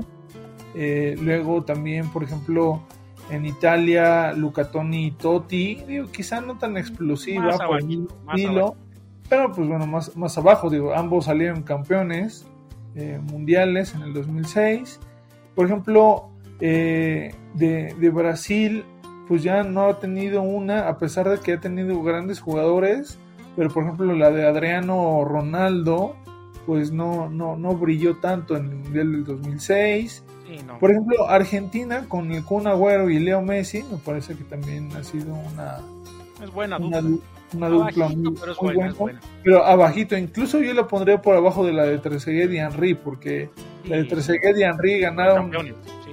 Eh, 0.75 1.15
luego 1.19 1.63
también, 1.63 2.09
por 2.09 2.23
ejemplo, 2.23 2.83
en 3.29 3.45
Italia, 3.45 4.33
Lucatoni 4.33 5.07
y 5.07 5.11
Totti, 5.11 5.75
digo, 5.87 6.07
quizá 6.11 6.41
no 6.41 6.57
tan 6.57 6.77
explosiva 6.77 7.57
por 7.57 7.79
el 7.79 8.07
estilo, 8.27 8.75
pero 9.29 9.51
pues 9.51 9.67
bueno, 9.67 9.85
más, 9.85 10.15
más 10.17 10.37
abajo, 10.37 10.69
digo, 10.69 10.93
ambos 10.93 11.25
salieron 11.25 11.61
campeones 11.61 12.45
eh, 12.95 13.19
mundiales 13.21 13.93
en 13.93 14.01
el 14.01 14.13
2006. 14.13 14.99
Por 15.55 15.67
ejemplo, 15.67 16.29
eh, 16.59 17.33
de, 17.53 17.93
de, 17.99 18.09
Brasil, 18.09 18.83
pues 19.27 19.43
ya 19.43 19.63
no 19.63 19.85
ha 19.85 19.99
tenido 19.99 20.41
una, 20.41 20.87
a 20.87 20.97
pesar 20.97 21.29
de 21.29 21.39
que 21.39 21.53
ha 21.53 21.59
tenido 21.59 22.01
grandes 22.01 22.39
jugadores, 22.39 23.19
pero 23.55 23.69
por 23.69 23.83
ejemplo 23.83 24.13
la 24.13 24.31
de 24.31 24.47
Adriano 24.47 25.23
Ronaldo, 25.25 26.15
pues 26.65 26.91
no, 26.91 27.29
no, 27.29 27.55
no 27.55 27.75
brilló 27.75 28.17
tanto 28.17 28.57
en 28.57 28.65
el 28.65 28.75
Mundial 28.75 29.11
del 29.11 29.23
2006. 29.25 30.23
Por 30.79 30.91
ejemplo, 30.91 31.29
Argentina 31.29 32.05
con 32.07 32.31
el 32.31 32.43
Kun 32.43 32.67
Agüero 32.67 33.09
y 33.09 33.19
Leo 33.19 33.41
Messi, 33.41 33.83
me 33.83 33.97
parece 33.97 34.35
que 34.35 34.43
también 34.43 34.89
ha 34.95 35.03
sido 35.03 35.33
una, 35.35 35.79
es 36.43 36.51
buena 36.51 36.77
una, 36.77 37.01
dupla. 37.69 38.09
muy, 38.09 38.73
buena, 38.73 39.19
pero 39.43 39.63
abajito, 39.65 40.17
incluso 40.17 40.59
yo 40.59 40.73
la 40.73 40.87
pondría 40.87 41.21
por 41.21 41.35
abajo 41.35 41.65
de 41.65 41.73
la 41.73 41.83
de 41.83 41.97
Trezeguet 41.97 42.51
y 42.51 42.57
Henry, 42.57 42.93
porque 42.93 43.49
la 43.85 43.97
de 43.97 44.05
Trezeguet 44.05 44.57
y 44.57 44.63
Henry 44.63 44.99
ganaron 44.99 45.51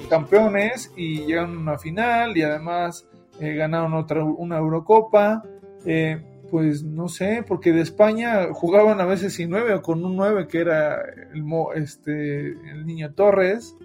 campeones, 0.08 0.92
y 0.96 1.26
llegaron 1.26 1.56
a 1.56 1.60
una 1.60 1.78
final 1.78 2.36
y 2.36 2.42
además 2.42 3.06
eh, 3.40 3.54
ganaron 3.54 3.94
otra 3.94 4.24
una 4.24 4.58
Eurocopa. 4.58 5.42
Eh, 5.84 6.20
pues 6.50 6.84
no 6.84 7.08
sé, 7.08 7.44
porque 7.46 7.72
de 7.72 7.80
España 7.80 8.52
jugaban 8.52 9.00
a 9.00 9.04
veces 9.04 9.34
sin 9.34 9.50
nueve 9.50 9.74
o 9.74 9.82
con 9.82 10.04
un 10.04 10.16
nueve 10.16 10.46
que 10.46 10.60
era 10.60 11.00
el, 11.34 11.44
este, 11.74 12.50
el 12.50 12.86
niño 12.86 13.12
Torres. 13.14 13.76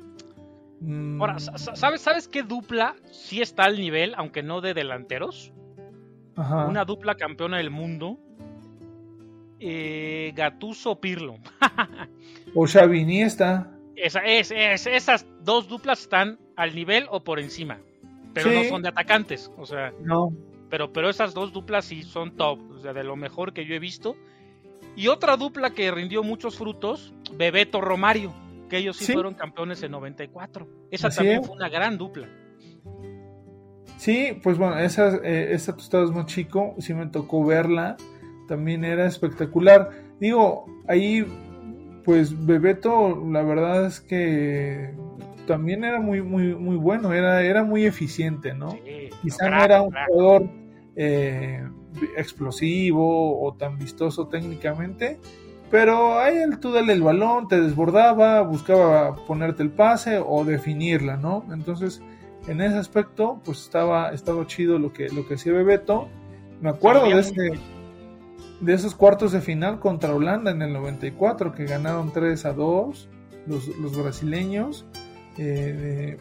Ahora. 1.20 1.40
¿sabes, 1.40 2.02
¿sabes 2.02 2.28
qué 2.28 2.44
dupla 2.44 2.96
sí 3.12 3.42
está 3.42 3.64
al 3.66 3.78
nivel, 3.78 4.14
aunque 4.18 4.42
no 4.42 4.62
de 4.62 4.74
delanteros? 4.74 5.54
Una 6.36 6.86
dupla 6.86 7.16
campeona 7.16 7.58
del 7.58 7.70
mundo. 7.70 8.18
Eh, 9.60 10.34
Gatuso 10.36 11.00
Pirlo. 11.00 11.36
o 12.56 12.66
Xavi 12.66 13.02
Iniesta. 13.02 13.72
Esa, 13.96 14.22
es, 14.22 14.52
esas 14.52 15.28
dos 15.42 15.68
duplas 15.68 16.02
están 16.02 16.40
al 16.56 16.74
nivel 16.74 17.06
o 17.12 17.24
por 17.24 17.40
encima. 17.40 17.80
Pero 18.34 18.52
no 18.52 18.64
son 18.64 18.82
de 18.82 18.90
atacantes. 18.90 19.52
O 19.58 19.66
sea. 19.68 19.94
No. 20.02 20.34
Pero, 20.70 20.92
pero 20.92 21.10
esas 21.10 21.36
dos 21.36 21.54
duplas 21.54 21.86
sí 21.86 22.02
son 22.02 22.36
top. 22.36 22.60
O 22.72 22.80
sea, 22.80 22.94
de 22.94 23.04
lo 23.04 23.16
mejor 23.16 23.54
que 23.54 23.66
yo 23.66 23.76
he 23.76 23.80
visto. 23.80 24.16
Y 24.96 25.10
otra 25.10 25.38
dupla 25.38 25.72
que 25.72 25.92
rindió 25.92 26.24
muchos 26.24 26.58
frutos, 26.58 27.14
Bebeto 27.38 27.82
Romario 27.82 28.34
que 28.72 28.78
ellos 28.78 28.96
sí, 28.96 29.12
fueron 29.12 29.34
campeones 29.34 29.84
en 29.84 29.92
94. 29.92 30.66
Esa 30.90 31.10
también 31.10 31.44
fue 31.44 31.56
una 31.58 31.68
gran 31.68 31.98
dupla. 31.98 32.30
Sí, 33.98 34.40
pues 34.42 34.58
bueno, 34.58 34.80
esa, 34.80 35.18
eh, 35.18 35.50
esa 35.52 35.76
tú 35.76 35.82
estabas 35.82 36.10
más 36.12 36.26
chico, 36.28 36.74
sí 36.80 36.94
me 36.94 37.06
tocó 37.08 37.46
verla, 37.46 37.98
también 38.48 38.86
era 38.86 39.06
espectacular. 39.06 39.92
Digo, 40.22 40.66
ahí, 40.88 41.26
pues 42.06 42.46
Bebeto, 42.46 43.22
la 43.30 43.44
verdad 43.44 43.88
es 43.88 44.00
que 44.00 44.96
también 45.46 45.84
era 45.84 46.00
muy, 46.00 46.22
muy, 46.22 46.56
muy 46.56 46.78
bueno, 46.78 47.12
era, 47.12 47.44
era 47.44 47.66
muy 47.66 47.86
eficiente, 47.86 48.54
¿no? 48.54 48.80
Quizá 49.22 49.50
no, 49.50 49.64
era 49.64 49.82
un 49.82 49.92
jugador 49.92 50.50
eh, 50.96 51.62
explosivo 52.16 53.42
o 53.46 53.54
tan 53.56 53.78
vistoso 53.78 54.30
técnicamente, 54.30 55.20
pero 55.72 56.20
ahí 56.20 56.36
tú 56.60 56.74
dale 56.74 56.92
el 56.92 57.02
balón, 57.02 57.48
te 57.48 57.60
desbordaba, 57.60 58.42
buscaba 58.42 59.16
ponerte 59.26 59.64
el 59.64 59.72
pase 59.72 60.22
o 60.24 60.44
definirla, 60.44 61.16
¿no? 61.16 61.46
Entonces, 61.52 62.02
en 62.48 62.60
ese 62.60 62.76
aspecto, 62.76 63.42
pues 63.46 63.62
estaba, 63.62 64.12
estaba 64.12 64.46
chido 64.46 64.78
lo 64.80 64.92
que, 64.92 65.10
lo 65.10 65.26
que 65.26 65.36
hacía 65.36 65.54
Bebeto. 65.54 66.10
Me 66.60 66.70
acuerdo 66.70 67.06
de, 67.06 67.20
ese, 67.20 67.54
de 68.60 68.74
esos 68.74 68.96
cuartos 68.96 69.32
de 69.32 69.40
final 69.40 69.80
contra 69.80 70.14
Holanda 70.14 70.52
en 70.52 70.62
el 70.62 70.74
94, 70.74 71.54
que 71.54 71.66
ganaron 71.66 72.12
3 72.12 72.46
a 72.46 72.54
2 72.54 73.10
los, 73.48 73.98
brasileños. 73.98 74.86
Eh, 75.38 76.18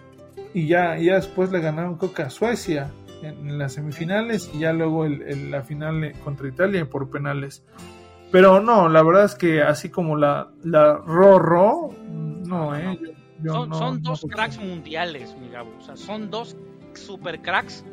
y 0.54 0.68
ya, 0.68 0.96
ya 0.96 1.16
después 1.16 1.50
le 1.50 1.60
ganaron 1.60 1.96
creo 1.96 2.26
a 2.26 2.30
Suecia 2.30 2.92
en, 3.22 3.58
las 3.58 3.74
semifinales 3.74 4.50
y 4.54 4.60
ya 4.60 4.72
luego 4.72 5.06
la 5.06 5.62
final 5.62 6.12
contra 6.24 6.48
Italia 6.48 6.88
por 6.88 7.10
penales. 7.10 7.64
Pero 8.30 8.60
no, 8.60 8.88
la 8.88 9.02
verdad 9.02 9.24
es 9.24 9.34
que 9.34 9.62
así 9.62 9.88
como 9.88 10.16
la, 10.16 10.50
la 10.62 10.94
Rorro, 10.98 11.90
no, 12.06 12.76
¿eh? 12.76 12.98
son, 13.44 14.02
dos 14.02 14.26
cracks 14.30 14.58
mundiales, 14.58 15.34
mi 15.36 15.48
Gabo. 15.48 15.72
O 15.78 15.82
sea, 15.82 15.96
son 15.96 16.30
dos 16.30 16.56
super 16.94 17.40
cracks 17.40 17.84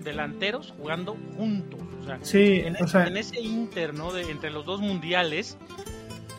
delanteros 0.00 0.74
jugando 0.78 1.16
juntos. 1.36 1.80
O 2.00 2.04
sea, 2.04 2.18
sí, 2.22 2.62
en, 2.64 2.76
ese 3.16 3.40
inter, 3.40 3.94
¿no? 3.94 4.12
De, 4.12 4.30
entre 4.30 4.50
los 4.50 4.66
dos 4.66 4.80
mundiales, 4.80 5.56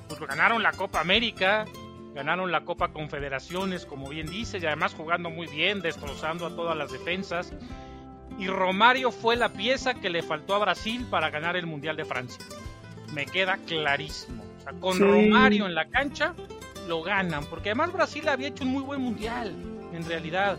pues 0.08 0.20
ganaron 0.20 0.62
la 0.62 0.72
Copa 0.72 1.02
América, 1.02 1.66
ganaron 2.14 2.52
la 2.52 2.64
Copa 2.64 2.90
Confederaciones, 2.90 3.86
como 3.86 4.08
bien 4.10 4.28
dices, 4.28 4.62
y 4.62 4.68
además 4.68 4.94
jugando 4.94 5.30
muy 5.30 5.48
bien, 5.48 5.82
destrozando 5.82 6.46
a 6.46 6.56
todas 6.56 6.78
las 6.78 6.92
defensas. 6.92 7.54
Y 8.38 8.48
Romario 8.48 9.12
fue 9.12 9.36
la 9.36 9.50
pieza 9.50 9.96
que 9.96 10.12
le 10.12 10.22
faltó 10.22 10.54
a 10.54 10.60
Brasil 10.60 11.08
para 11.10 11.32
ganar 11.32 11.56
el 11.56 11.66
Mundial 11.66 11.98
de 11.98 12.06
Francia 12.06 12.46
me 13.14 13.26
queda 13.26 13.58
clarísimo. 13.58 14.44
O 14.58 14.62
sea, 14.62 14.74
con 14.74 15.00
Romario 15.00 15.66
en 15.66 15.76
la 15.76 15.88
cancha 15.90 16.34
lo 16.88 17.04
ganan, 17.04 17.46
porque 17.46 17.70
además 17.70 17.94
Brasil 17.94 18.28
había 18.30 18.48
hecho 18.48 18.64
un 18.64 18.72
muy 18.72 18.84
buen 18.84 19.02
mundial, 19.02 19.54
en 19.94 20.06
realidad. 20.06 20.58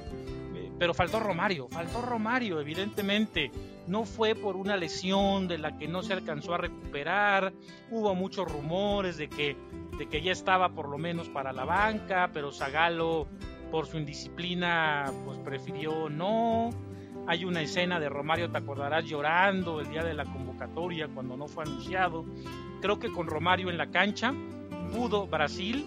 Eh, 0.55 0.71
pero 0.79 0.95
faltó 0.95 1.21
Romario, 1.21 1.69
faltó 1.69 2.03
Romario, 2.03 2.61
evidentemente. 2.61 3.51
no 3.87 4.05
fue 4.05 4.35
por 4.35 4.57
una 4.57 4.77
lesión 4.77 5.49
de 5.49 5.57
la 5.57 5.79
que 5.79 5.89
no 5.89 6.03
se 6.03 6.13
alcanzó 6.13 6.53
a 6.53 6.59
recuperar, 6.59 7.55
hubo 7.91 8.15
muchos 8.15 8.47
rumores 8.47 9.17
de 9.17 9.31
que, 9.31 9.57
de 9.99 10.07
que 10.11 10.21
ya 10.21 10.33
estaba 10.33 10.69
por 10.69 10.91
lo 10.91 10.99
menos 10.99 11.31
para 11.31 11.55
la 11.55 11.65
banca, 11.65 12.29
pero 12.35 12.53
Zagalo 12.53 13.27
por 13.71 13.87
su 13.87 13.97
indisciplina 13.99 15.11
pues 15.25 15.39
prefirió 15.39 16.09
no. 16.09 16.71
Hay 17.29 17.45
una 17.45 17.61
escena 17.61 18.01
de 18.01 18.09
Romario, 18.09 18.51
te 18.51 18.57
acordarás, 18.57 19.05
llorando 19.05 19.81
el 19.81 19.91
día 19.91 20.03
de 20.03 20.15
la 20.15 20.25
convocatoria 20.25 21.09
cuando 21.09 21.37
no 21.37 21.47
fue 21.47 21.65
anunciado. 21.65 22.25
Creo 22.81 22.99
que 22.99 23.13
con 23.13 23.27
Romario 23.27 23.69
en 23.69 23.77
la 23.77 23.91
cancha 23.91 24.33
pudo 24.95 25.27
Brasil 25.27 25.85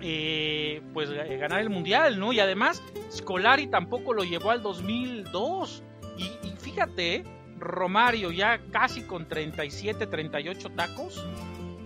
eh, 0.00 0.80
pues 0.94 1.10
eh, 1.10 1.36
ganar 1.36 1.60
el 1.60 1.68
mundial, 1.68 2.18
¿no? 2.18 2.32
Y 2.32 2.40
además 2.40 2.82
Scolari 3.12 3.66
tampoco 3.66 4.14
lo 4.14 4.24
llevó 4.24 4.50
al 4.50 4.62
2002. 4.62 5.82
Y, 6.16 6.48
fíjate, 6.58 7.24
Romario 7.58 8.32
ya 8.32 8.58
casi 8.70 9.02
con 9.02 9.28
37, 9.28 10.06
38 10.06 10.70
tacos, 10.70 11.22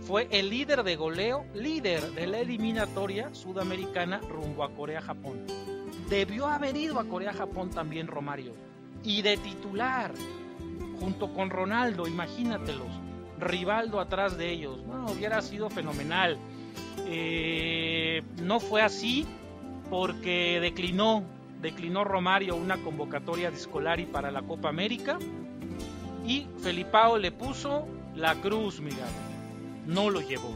fue 0.03 0.29
el 0.31 0.49
líder 0.49 0.85
de 0.85 0.95
goleo, 0.95 1.45
líder 1.55 2.03
de 2.13 2.29
la 2.29 2.39
eliminatoria 2.39 3.35
sudamericana 3.35 4.21
rumbo 4.29 4.63
a 4.63 4.71
Corea-Japón. 4.71 5.45
Debió 6.11 6.49
haber 6.49 6.77
ido 6.77 6.99
a 6.99 7.05
Corea-Japón 7.05 7.71
también 7.71 8.09
Romario. 8.09 8.53
Y 9.05 9.23
de 9.23 9.37
titular, 9.37 10.13
junto 10.99 11.33
con 11.33 11.51
Ronaldo, 11.51 12.09
imagínatelos. 12.09 12.89
Rivaldo 13.39 14.01
atrás 14.01 14.37
de 14.37 14.51
ellos. 14.51 14.83
No, 14.87 15.07
hubiera 15.07 15.41
sido 15.41 15.71
fenomenal. 15.71 16.37
Eh, 17.07 18.23
no 18.43 18.59
fue 18.59 18.83
así 18.83 19.25
porque 19.89 20.59
declinó, 20.61 21.23
declinó 21.63 22.05
Romario 22.05 22.57
una 22.57 22.77
convocatoria 22.79 23.51
de 23.51 23.57
Scolari 23.57 24.07
para 24.07 24.31
la 24.31 24.43
Copa 24.43 24.69
América 24.69 25.19
y 26.27 26.47
Felipao 26.63 27.19
le 27.19 27.33
puso 27.33 27.87
la 28.15 28.35
cruz, 28.37 28.81
mira, 28.81 29.07
no 29.87 30.11
lo 30.11 30.21
llevó. 30.21 30.55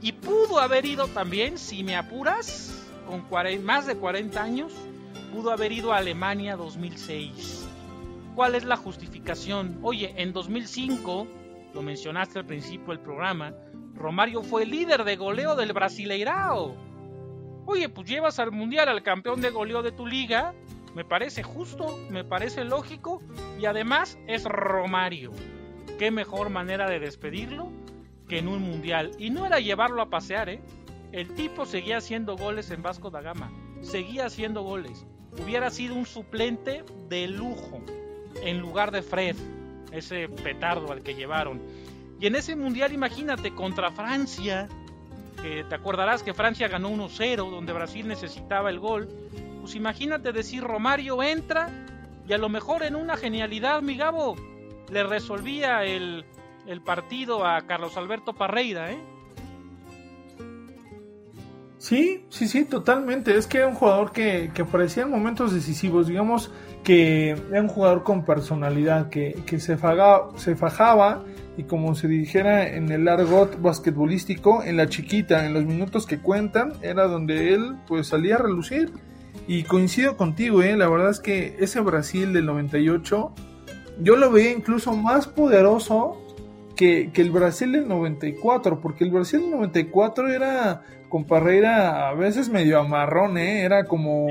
Y 0.00 0.12
pudo 0.12 0.60
haber 0.60 0.86
ido 0.86 1.08
también, 1.08 1.58
si 1.58 1.82
me 1.82 1.96
apuras, 1.96 2.77
con 3.08 3.24
más 3.64 3.86
de 3.86 3.96
40 3.96 4.42
años, 4.42 4.72
pudo 5.32 5.50
haber 5.50 5.72
ido 5.72 5.94
a 5.94 5.96
Alemania 5.96 6.56
2006. 6.56 7.66
¿Cuál 8.34 8.54
es 8.54 8.64
la 8.64 8.76
justificación? 8.76 9.78
Oye, 9.82 10.12
en 10.18 10.34
2005, 10.34 11.26
lo 11.72 11.82
mencionaste 11.82 12.38
al 12.38 12.44
principio 12.44 12.88
del 12.88 13.00
programa, 13.00 13.54
Romario 13.94 14.42
fue 14.42 14.66
líder 14.66 15.04
de 15.04 15.16
goleo 15.16 15.56
del 15.56 15.72
Brasileirao. 15.72 16.76
Oye, 17.64 17.88
pues 17.88 18.06
llevas 18.06 18.38
al 18.38 18.52
Mundial 18.52 18.88
al 18.88 19.02
campeón 19.02 19.40
de 19.40 19.50
goleo 19.50 19.82
de 19.82 19.92
tu 19.92 20.06
liga. 20.06 20.54
Me 20.94 21.04
parece 21.04 21.42
justo, 21.42 21.98
me 22.10 22.24
parece 22.24 22.64
lógico 22.64 23.22
y 23.58 23.64
además 23.64 24.18
es 24.26 24.44
Romario. 24.44 25.32
Qué 25.98 26.10
mejor 26.10 26.50
manera 26.50 26.88
de 26.88 27.00
despedirlo 27.00 27.72
que 28.28 28.38
en 28.38 28.48
un 28.48 28.62
Mundial. 28.62 29.12
Y 29.18 29.30
no 29.30 29.46
era 29.46 29.60
llevarlo 29.60 30.02
a 30.02 30.10
pasear, 30.10 30.50
¿eh? 30.50 30.60
El 31.12 31.34
tipo 31.34 31.64
seguía 31.64 31.98
haciendo 31.98 32.36
goles 32.36 32.70
en 32.70 32.82
Vasco 32.82 33.10
da 33.10 33.20
Gama. 33.20 33.50
Seguía 33.80 34.26
haciendo 34.26 34.62
goles. 34.62 35.06
Hubiera 35.42 35.70
sido 35.70 35.94
un 35.94 36.06
suplente 36.06 36.84
de 37.08 37.28
lujo 37.28 37.80
en 38.42 38.58
lugar 38.58 38.90
de 38.90 39.02
Fred, 39.02 39.36
ese 39.92 40.28
petardo 40.28 40.92
al 40.92 41.02
que 41.02 41.14
llevaron. 41.14 41.60
Y 42.20 42.26
en 42.26 42.34
ese 42.34 42.56
mundial, 42.56 42.92
imagínate, 42.92 43.54
contra 43.54 43.90
Francia, 43.90 44.68
que 45.40 45.64
te 45.64 45.74
acordarás 45.74 46.22
que 46.22 46.34
Francia 46.34 46.68
ganó 46.68 46.90
1-0, 46.90 47.50
donde 47.50 47.72
Brasil 47.72 48.06
necesitaba 48.06 48.70
el 48.70 48.80
gol. 48.80 49.08
Pues 49.60 49.74
imagínate 49.74 50.32
decir 50.32 50.62
Romario 50.62 51.22
entra 51.22 51.70
y 52.26 52.32
a 52.32 52.38
lo 52.38 52.48
mejor 52.48 52.82
en 52.82 52.96
una 52.96 53.16
genialidad, 53.16 53.80
mi 53.80 53.96
Gabo, 53.96 54.36
le 54.90 55.02
resolvía 55.04 55.84
el, 55.84 56.24
el 56.66 56.80
partido 56.80 57.46
a 57.46 57.62
Carlos 57.62 57.96
Alberto 57.96 58.34
Parreira, 58.34 58.92
¿eh? 58.92 58.98
Sí, 61.78 62.24
sí, 62.28 62.48
sí, 62.48 62.64
totalmente. 62.64 63.36
Es 63.36 63.46
que 63.46 63.58
era 63.58 63.68
un 63.68 63.74
jugador 63.74 64.12
que, 64.12 64.50
que 64.52 64.62
aparecía 64.62 65.04
en 65.04 65.10
momentos 65.10 65.54
decisivos, 65.54 66.08
digamos 66.08 66.50
que 66.82 67.30
era 67.30 67.62
un 67.62 67.68
jugador 67.68 68.02
con 68.02 68.24
personalidad, 68.24 69.10
que, 69.10 69.42
que 69.46 69.60
se, 69.60 69.76
se 70.36 70.56
fajaba 70.56 71.24
y 71.56 71.64
como 71.64 71.94
se 71.94 72.08
dijera 72.08 72.68
en 72.68 72.90
el 72.90 73.06
argot 73.08 73.60
basquetbolístico, 73.60 74.62
en 74.62 74.76
la 74.76 74.88
chiquita, 74.88 75.44
en 75.44 75.54
los 75.54 75.64
minutos 75.64 76.06
que 76.06 76.18
cuentan, 76.18 76.72
era 76.82 77.06
donde 77.06 77.52
él 77.52 77.76
pues 77.86 78.08
salía 78.08 78.36
a 78.36 78.38
relucir. 78.38 78.92
Y 79.46 79.62
coincido 79.62 80.16
contigo, 80.16 80.62
¿eh? 80.62 80.76
la 80.76 80.88
verdad 80.88 81.10
es 81.10 81.20
que 81.20 81.56
ese 81.58 81.80
Brasil 81.80 82.32
del 82.32 82.46
98, 82.46 83.32
yo 84.00 84.16
lo 84.16 84.30
veía 84.30 84.52
incluso 84.52 84.94
más 84.94 85.26
poderoso 85.26 86.20
que, 86.78 87.10
el 87.12 87.30
Brasil 87.32 87.72
del 87.72 87.88
94, 87.88 88.80
porque 88.80 89.02
el 89.02 89.10
Brasil 89.10 89.40
del 89.40 89.50
94 89.50 90.32
era 90.32 90.82
con 91.08 91.24
Parreira 91.24 92.08
a 92.08 92.14
veces 92.14 92.48
medio 92.48 92.78
amarrón, 92.78 93.36
¿eh? 93.36 93.62
era 93.62 93.84
como, 93.84 94.28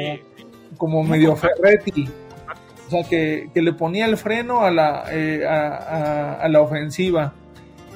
como 0.77 1.03
medio 1.03 1.35
Ferretti. 1.35 2.07
O 2.87 2.89
sea, 2.89 3.03
que, 3.03 3.49
le 3.53 3.73
ponía 3.73 4.05
el 4.05 4.15
freno 4.15 4.61
a 4.61 4.71
la, 4.71 5.03
eh, 5.11 5.45
a, 5.45 6.47
la 6.47 6.61
ofensiva. 6.61 7.33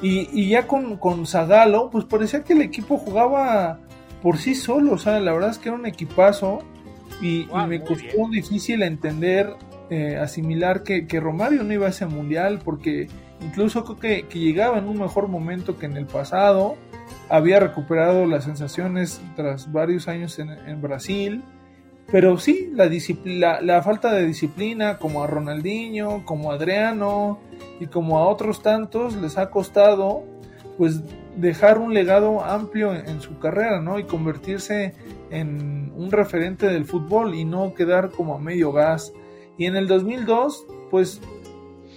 Y, 0.01 0.49
ya 0.49 0.67
con, 0.67 0.97
con 0.97 1.25
Zagalo, 1.25 1.89
pues 1.89 2.03
parecía 2.03 2.43
que 2.43 2.53
el 2.53 2.61
equipo 2.61 2.97
jugaba 2.97 3.79
por 4.21 4.37
sí 4.37 4.53
solo. 4.53 4.93
O 4.93 4.97
sea, 4.97 5.19
la 5.21 5.31
verdad 5.31 5.51
es 5.51 5.59
que 5.59 5.69
era 5.69 5.77
un 5.77 5.85
equipazo. 5.85 6.59
Y, 7.21 7.47
me 7.67 7.81
costó 7.81 8.27
difícil 8.29 8.83
entender, 8.83 9.53
eh, 9.89 10.17
asimilar 10.17 10.83
que, 10.83 11.07
Romario 11.21 11.63
no 11.63 11.71
iba 11.71 11.85
a 11.85 11.91
ese 11.91 12.07
mundial. 12.07 12.59
Porque 12.65 13.07
incluso 13.41 13.83
creo 13.83 13.97
que, 13.97 14.27
que 14.27 14.39
llegaba 14.39 14.77
en 14.77 14.87
un 14.87 14.99
mejor 14.99 15.27
momento 15.27 15.77
que 15.77 15.85
en 15.85 15.97
el 15.97 16.05
pasado. 16.05 16.75
Había 17.29 17.59
recuperado 17.59 18.25
las 18.25 18.43
sensaciones 18.45 19.21
tras 19.35 19.71
varios 19.71 20.07
años 20.07 20.37
en, 20.39 20.49
en 20.49 20.81
Brasil 20.81 21.43
pero 22.11 22.37
sí, 22.37 22.69
la, 22.73 22.89
la, 23.23 23.61
la, 23.61 23.81
falta 23.81 24.11
de 24.11 24.25
disciplina, 24.25 24.97
como 24.97 25.23
a 25.23 25.27
Ronaldinho, 25.27 26.25
como 26.25 26.51
a 26.51 26.55
Adriano 26.55 27.39
y 27.79 27.87
como 27.87 28.17
a 28.19 28.27
otros 28.27 28.61
tantos, 28.61 29.15
les 29.15 29.37
ha 29.37 29.49
costado 29.49 30.23
pues 30.77 31.01
dejar 31.37 31.77
un 31.77 31.93
legado 31.93 32.43
amplio 32.43 32.93
en, 32.93 33.21
su 33.21 33.39
carrera, 33.39 33.79
¿no? 33.79 33.97
Y 33.97 34.03
convertirse 34.03 34.93
en 35.29 35.91
un 35.95 36.11
referente 36.11 36.67
del 36.67 36.85
fútbol 36.85 37.35
y 37.35 37.45
no 37.45 37.73
quedar 37.73 38.09
como 38.09 38.35
a 38.35 38.39
medio 38.39 38.73
gas. 38.73 39.13
Y 39.57 39.65
en 39.65 39.75
el 39.75 39.87
2002, 39.87 40.65
pues, 40.89 41.21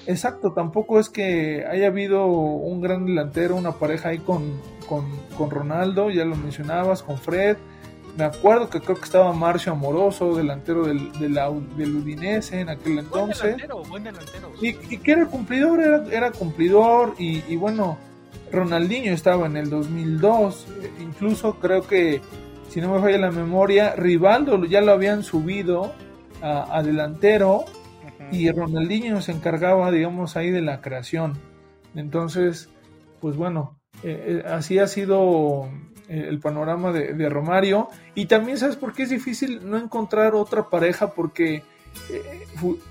exacto, 0.06 0.52
tampoco 0.52 0.98
es 0.98 1.08
que 1.08 1.64
haya 1.68 1.88
habido 1.88 2.26
un 2.26 2.80
gran 2.80 3.06
delantero, 3.06 3.56
una 3.56 3.72
pareja 3.72 4.10
ahí 4.10 4.18
con, 4.18 4.60
con, 4.88 5.04
con 5.36 5.50
Ronaldo, 5.50 6.10
ya 6.10 6.24
lo 6.24 6.36
mencionabas, 6.36 7.02
con 7.02 7.18
Fred, 7.18 7.56
me 8.16 8.24
acuerdo 8.24 8.70
que 8.70 8.80
creo 8.80 8.96
que 8.96 9.04
estaba 9.04 9.32
Marcio 9.32 9.72
Amoroso, 9.72 10.36
delantero 10.36 10.86
del, 10.86 11.10
del 11.18 11.96
Udinese 11.96 12.60
en 12.60 12.68
aquel 12.68 13.00
entonces. 13.00 13.40
Buen 13.40 13.56
delantero, 13.56 13.82
buen 13.84 14.04
delantero. 14.04 14.52
Y, 14.60 14.72
que 14.98 15.12
era 15.12 15.26
cumplidor, 15.26 16.06
era, 16.12 16.30
cumplidor. 16.30 17.14
Y, 17.18 17.56
bueno, 17.56 17.98
Ronaldinho 18.52 19.12
estaba 19.12 19.46
en 19.46 19.56
el 19.56 19.68
2002. 19.68 20.66
Incluso 21.00 21.54
creo 21.58 21.86
que, 21.86 22.20
si 22.68 22.80
no 22.80 22.94
me 22.94 23.00
falla 23.00 23.18
la 23.18 23.32
memoria, 23.32 23.96
Rivaldo 23.96 24.64
ya 24.64 24.80
lo 24.80 24.92
habían 24.92 25.24
subido 25.24 25.92
a, 26.40 26.82
delantero. 26.84 27.64
Y 28.30 28.50
Ronaldinho 28.50 29.20
se 29.20 29.32
encargaba, 29.32 29.90
digamos, 29.90 30.36
ahí 30.36 30.50
de 30.50 30.62
la 30.62 30.80
creación. 30.80 31.34
Entonces, 31.94 32.70
pues 33.20 33.36
bueno, 33.36 33.78
eh, 34.02 34.42
eh, 34.44 34.48
así 34.48 34.78
ha 34.78 34.86
sido 34.86 35.68
eh, 36.08 36.26
el 36.28 36.38
panorama 36.38 36.92
de, 36.92 37.28
Romario. 37.30 37.88
Y 38.14 38.26
también 38.26 38.58
sabes 38.58 38.76
por 38.76 38.92
qué 38.92 39.04
es 39.04 39.10
difícil 39.10 39.60
no 39.68 39.78
encontrar 39.78 40.34
otra 40.34 40.68
pareja 40.68 41.14
porque 41.14 41.62
eh, 42.10 42.46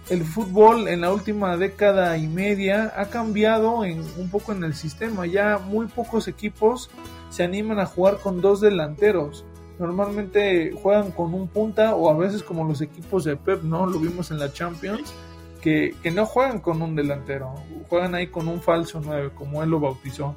el 0.09 0.23
fútbol 0.23 0.87
en 0.87 1.01
la 1.01 1.13
última 1.13 1.55
década 1.55 2.17
y 2.17 2.27
media 2.27 2.91
ha 2.95 3.05
cambiado 3.05 3.85
en, 3.85 3.99
un 4.17 4.29
poco 4.31 4.51
en 4.51 4.63
el 4.63 4.73
sistema. 4.73 5.27
Ya 5.27 5.59
muy 5.59 5.85
pocos 5.85 6.27
equipos 6.27 6.89
se 7.29 7.43
animan 7.43 7.79
a 7.79 7.85
jugar 7.85 8.17
con 8.17 8.41
dos 8.41 8.61
delanteros. 8.61 9.45
Normalmente 9.79 10.71
juegan 10.81 11.11
con 11.11 11.33
un 11.33 11.47
punta 11.47 11.95
o 11.95 12.09
a 12.09 12.15
veces 12.15 12.43
como 12.43 12.63
los 12.63 12.81
equipos 12.81 13.23
de 13.23 13.35
Pep, 13.35 13.63
¿no? 13.63 13.85
Lo 13.85 13.99
vimos 13.99 14.31
en 14.31 14.39
la 14.39 14.51
Champions, 14.51 15.13
que, 15.61 15.95
que 16.03 16.11
no 16.11 16.25
juegan 16.25 16.59
con 16.59 16.81
un 16.81 16.95
delantero, 16.95 17.55
juegan 17.89 18.15
ahí 18.15 18.27
con 18.27 18.47
un 18.47 18.61
falso 18.61 19.01
9, 19.03 19.31
como 19.33 19.63
él 19.63 19.69
lo 19.69 19.79
bautizó. 19.79 20.35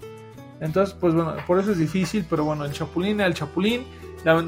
Entonces, 0.61 0.96
pues 0.99 1.14
bueno, 1.14 1.35
por 1.46 1.59
eso 1.59 1.72
es 1.72 1.79
difícil, 1.79 2.25
pero 2.29 2.44
bueno, 2.44 2.64
el 2.64 2.72
Chapulín, 2.72 3.20
el 3.20 3.35
Chapulín, 3.35 3.85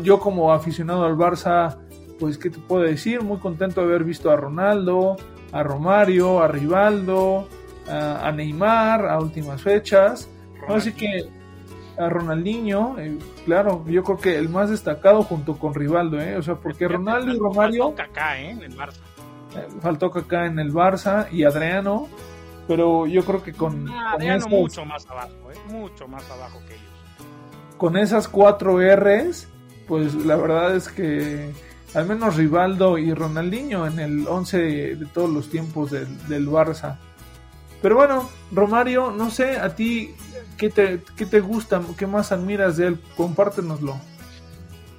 yo 0.02 0.18
como 0.18 0.52
aficionado 0.52 1.04
al 1.04 1.16
Barça, 1.16 1.76
pues 2.18 2.38
qué 2.38 2.50
te 2.50 2.58
puedo 2.58 2.82
decir, 2.82 3.22
muy 3.22 3.38
contento 3.38 3.80
de 3.80 3.88
haber 3.88 4.04
visto 4.04 4.30
a 4.30 4.36
Ronaldo, 4.36 5.16
a 5.52 5.62
Romario, 5.62 6.42
a 6.42 6.48
Rivaldo, 6.48 7.46
a, 7.88 8.30
Neymar 8.32 9.06
a 9.06 9.18
últimas 9.18 9.62
fechas, 9.62 10.28
así 10.68 10.92
que 10.92 11.28
a 11.98 12.08
Ronaldinho, 12.08 12.96
eh, 12.98 13.18
claro, 13.44 13.84
yo 13.86 14.02
creo 14.02 14.18
que 14.18 14.36
el 14.36 14.48
más 14.48 14.70
destacado 14.70 15.22
junto 15.22 15.58
con 15.58 15.74
Rivaldo, 15.74 16.20
¿eh? 16.20 16.36
o 16.36 16.42
sea, 16.42 16.54
porque 16.56 16.86
Ronaldo 16.86 17.34
y 17.34 17.38
Romario... 17.38 17.94
Kaká, 17.94 18.40
¿eh? 18.40 18.50
En 18.50 18.62
el 18.62 18.76
Barça. 18.76 19.00
Eh, 19.56 19.66
faltó 19.80 20.10
Kaká 20.10 20.46
en 20.46 20.58
el 20.58 20.72
Barça 20.72 21.26
y 21.32 21.44
Adriano, 21.44 22.08
pero 22.66 23.06
yo 23.06 23.24
creo 23.24 23.42
que 23.42 23.52
con, 23.52 23.88
ah, 23.88 24.12
Adriano 24.14 24.46
mucho 24.48 24.84
más 24.84 25.06
abajo, 25.08 25.50
¿eh? 25.52 25.72
mucho 25.72 26.06
más 26.06 26.28
abajo 26.30 26.60
que 26.68 26.74
ellos. 26.74 26.86
Con 27.76 27.96
esas 27.96 28.28
cuatro 28.28 28.78
R's, 28.78 29.48
pues 29.86 30.14
la 30.14 30.36
verdad 30.36 30.76
es 30.76 30.88
que 30.88 31.50
al 31.94 32.06
menos 32.06 32.36
Rivaldo 32.36 32.98
y 32.98 33.12
Ronaldinho 33.14 33.86
en 33.86 33.98
el 33.98 34.28
11 34.28 34.58
de, 34.58 35.06
todos 35.06 35.30
los 35.30 35.48
tiempos 35.48 35.90
del, 35.90 36.28
del, 36.28 36.48
Barça. 36.48 36.98
Pero 37.80 37.94
bueno, 37.94 38.28
Romario, 38.50 39.10
no 39.10 39.30
sé, 39.30 39.58
a 39.58 39.74
ti, 39.74 40.14
¿qué 40.56 40.70
te, 40.70 41.02
qué 41.16 41.26
te 41.26 41.40
gusta? 41.40 41.80
¿Qué 41.96 42.06
más 42.06 42.32
admiras 42.32 42.76
de 42.76 42.88
él? 42.88 43.00
Compártenoslo. 43.16 44.00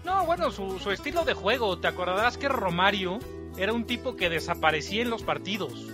No, 0.05 0.25
bueno, 0.25 0.49
su, 0.51 0.91
estilo 0.91 1.25
de 1.25 1.33
juego. 1.33 1.77
Te 1.79 1.87
acordarás 1.87 2.37
que 2.37 2.47
Romario 2.47 3.19
era 3.57 3.73
un 3.73 3.85
tipo 3.85 4.15
que 4.15 4.29
desaparecía 4.29 5.01
en 5.01 5.09
los 5.09 5.23
partidos. 5.23 5.87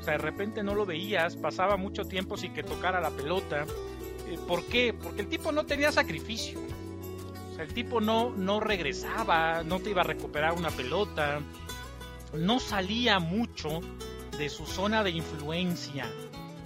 O 0.00 0.02
sea, 0.02 0.12
de 0.12 0.18
repente 0.18 0.62
no 0.62 0.74
lo 0.74 0.84
veías, 0.84 1.36
pasaba 1.36 1.76
mucho 1.76 2.04
tiempo 2.04 2.36
sin 2.36 2.52
que 2.52 2.62
tocara 2.62 3.00
la 3.00 3.10
pelota. 3.10 3.64
Eh, 4.28 4.38
¿Por 4.46 4.64
qué? 4.64 4.94
Porque 4.94 5.22
el 5.22 5.28
tipo 5.28 5.50
no 5.52 5.64
tenía 5.64 5.90
sacrificio 5.92 6.60
el 7.58 7.74
tipo 7.74 8.00
no, 8.00 8.30
no 8.30 8.60
regresaba, 8.60 9.62
no 9.64 9.80
te 9.80 9.90
iba 9.90 10.02
a 10.02 10.04
recuperar 10.04 10.52
una 10.52 10.70
pelota, 10.70 11.40
no 12.32 12.60
salía 12.60 13.18
mucho 13.18 13.80
de 14.38 14.48
su 14.48 14.64
zona 14.66 15.02
de 15.02 15.10
influencia, 15.10 16.06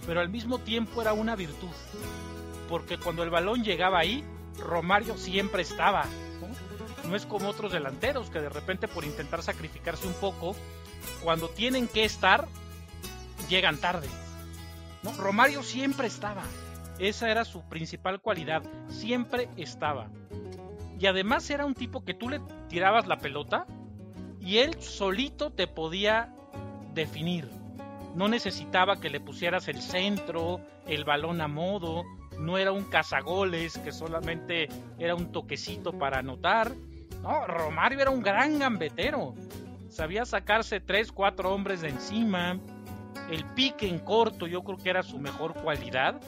pero 0.07 0.21
al 0.21 0.29
mismo 0.29 0.59
tiempo 0.59 1.01
era 1.01 1.15
una 1.15 1.35
virtud, 1.35 1.71
porque 2.69 2.99
cuando 2.99 3.23
el 3.23 3.31
balón 3.31 3.65
llegaba 3.65 3.99
ahí, 3.99 4.25
Romario 4.59 5.17
siempre 5.17 5.63
estaba. 5.63 6.05
¿no? 7.09 7.17
es 7.17 7.27
como 7.27 7.49
otros 7.49 7.73
delanteros 7.73 8.31
que 8.31 8.41
de 8.41 8.49
repente 8.49 8.89
por 8.89 9.05
intentar 9.05 9.43
sacrificarse 9.43 10.07
un 10.07 10.15
poco, 10.15 10.55
cuando 11.23 11.49
tienen 11.49 11.89
que 11.89 12.05
estar, 12.05 12.47
llegan 13.49 13.79
tarde. 13.79 14.09
Romario 15.19 15.63
siempre 15.63 16.07
estaba. 16.07 16.45
Esa 16.99 17.31
era 17.31 17.45
su 17.45 17.63
principal 17.63 18.21
cualidad, 18.21 18.63
siempre 18.89 19.49
estaba. 19.57 20.09
Y 20.99 21.07
además 21.07 21.51
era 21.51 21.65
un 21.65 21.75
tipo 21.75 22.05
que 22.05 22.15
tú 22.15 22.29
le 22.29 22.41
tirabas 22.69 23.09
la 23.09 23.19
pelota 23.19 23.67
y 24.41 24.59
él 24.59 24.81
solito 24.81 25.51
te 25.51 25.67
podía 25.67 26.33
definir. 26.95 27.62
No 28.15 28.29
necesitaba 28.29 29.01
que 29.01 29.11
le 29.11 29.21
pusieras 29.21 29.69
el 29.69 29.81
centro, 29.81 30.61
el 30.87 31.05
balón 31.05 31.41
a 31.41 31.49
modo, 31.49 32.05
no 32.39 32.59
era 32.59 32.73
un 32.73 32.85
cazagoles 32.85 33.79
que 33.79 33.93
solamente 33.93 34.69
era 34.99 35.15
un 35.15 35.33
toquecito 35.33 35.93
para 35.93 36.19
anotar. 36.19 36.73
No, 37.23 37.47
Romario 37.47 38.01
era 38.01 38.11
un 38.11 38.21
gran 38.21 38.59
gambetero. 38.59 39.35
Sabía 39.89 40.25
sacarse 40.25 40.81
tres, 40.81 41.13
cuatro 41.13 41.55
hombres 41.55 41.83
de 41.83 41.91
encima. 41.91 42.59
El 43.31 43.45
pique 43.55 43.89
en 43.89 44.01
corto 44.01 44.47
yo 44.47 44.63
creo 44.63 44.79
que 44.79 44.91
era 44.91 45.03
su 45.03 45.19
mejor 45.19 45.55
cualidad. 45.55 46.21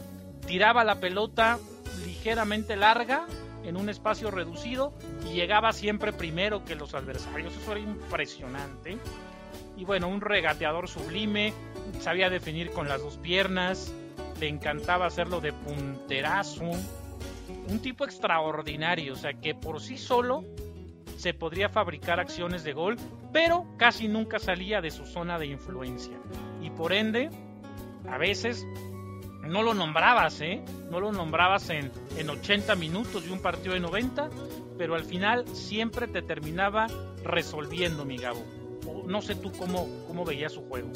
Tiraba 0.47 0.85
la 0.85 1.01
pelota 1.01 1.59
ligeramente 2.07 2.77
larga 2.77 3.27
en 3.65 3.77
un 3.77 3.89
espacio 3.89 4.31
reducido 4.31 4.93
y 5.27 5.33
llegaba 5.33 5.73
siempre 5.73 6.13
primero 6.13 6.65
que 6.65 6.75
los 6.75 6.95
adversarios. 6.95 7.57
Eso 7.57 7.73
era 7.73 7.81
impresionante. 7.81 8.99
Y 9.77 9.85
bueno, 9.85 10.09
un 10.09 10.21
regateador 10.21 10.89
sublime, 10.89 11.53
sabía 12.01 12.31
definir 12.31 12.71
con 12.71 12.89
las 12.89 13.03
dos 13.03 13.19
piernas, 13.19 13.93
le 14.41 14.49
encantaba 14.49 15.07
hacerlo 15.07 15.41
de 15.41 15.53
punterazo. 15.53 16.71
Un 17.69 17.79
tipo 17.81 18.05
extraordinario, 18.05 19.15
o 19.15 19.17
sea 19.17 19.33
que 19.35 19.55
por 19.55 19.81
sí 19.81 19.97
solo 19.97 20.45
se 21.17 21.35
podría 21.35 21.69
fabricar 21.69 22.21
acciones 22.21 22.65
de 22.65 22.73
gol, 22.73 22.97
pero 23.33 23.67
casi 23.79 24.09
nunca 24.09 24.39
salía 24.39 24.81
de 24.81 24.91
su 24.91 25.07
zona 25.07 25.39
de 25.39 25.47
influencia. 25.47 26.19
Y 26.63 26.71
por 26.71 26.93
ende, 26.93 27.31
a 28.09 28.19
veces 28.19 28.67
no 29.43 29.63
lo 29.63 29.75
nombrabas, 29.75 30.41
¿eh? 30.41 30.63
No 30.91 31.01
lo 31.01 31.13
nombrabas 31.13 31.71
en, 31.71 31.91
en 32.17 32.31
80 32.31 32.75
minutos 32.77 33.25
de 33.25 33.33
un 33.33 33.41
partido 33.41 33.75
de 33.75 33.81
90, 33.81 34.31
pero 34.79 34.95
al 34.95 35.05
final 35.05 35.47
siempre 35.49 36.09
te 36.09 36.23
terminaba 36.23 36.87
resolviendo, 37.23 38.05
mi 38.05 38.17
Gabo. 38.17 38.64
No 39.07 39.21
sé 39.21 39.35
tú 39.35 39.51
cómo, 39.59 39.89
cómo 40.07 40.25
veías 40.25 40.53
su 40.53 40.63
juego. 40.63 40.89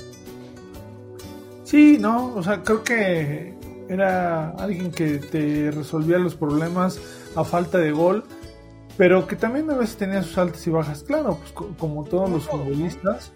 Sí, 1.64 1.98
no, 2.00 2.34
o 2.34 2.42
sea, 2.42 2.62
creo 2.62 2.82
que 2.82 3.54
era 3.88 4.50
alguien 4.50 4.90
que 4.90 5.18
te 5.18 5.70
resolvía 5.70 6.18
los 6.18 6.34
problemas 6.34 7.00
a 7.34 7.44
falta 7.44 7.78
de 7.78 7.92
gol, 7.92 8.24
pero 8.96 9.26
que 9.26 9.36
también 9.36 9.70
a 9.70 9.74
veces 9.74 9.96
tenía 9.96 10.22
sus 10.22 10.38
altas 10.38 10.66
y 10.66 10.70
bajas, 10.70 11.02
claro, 11.02 11.38
pues 11.38 11.52
como 11.52 12.04
todos 12.04 12.30
los 12.30 12.44
futbolistas. 12.48 13.32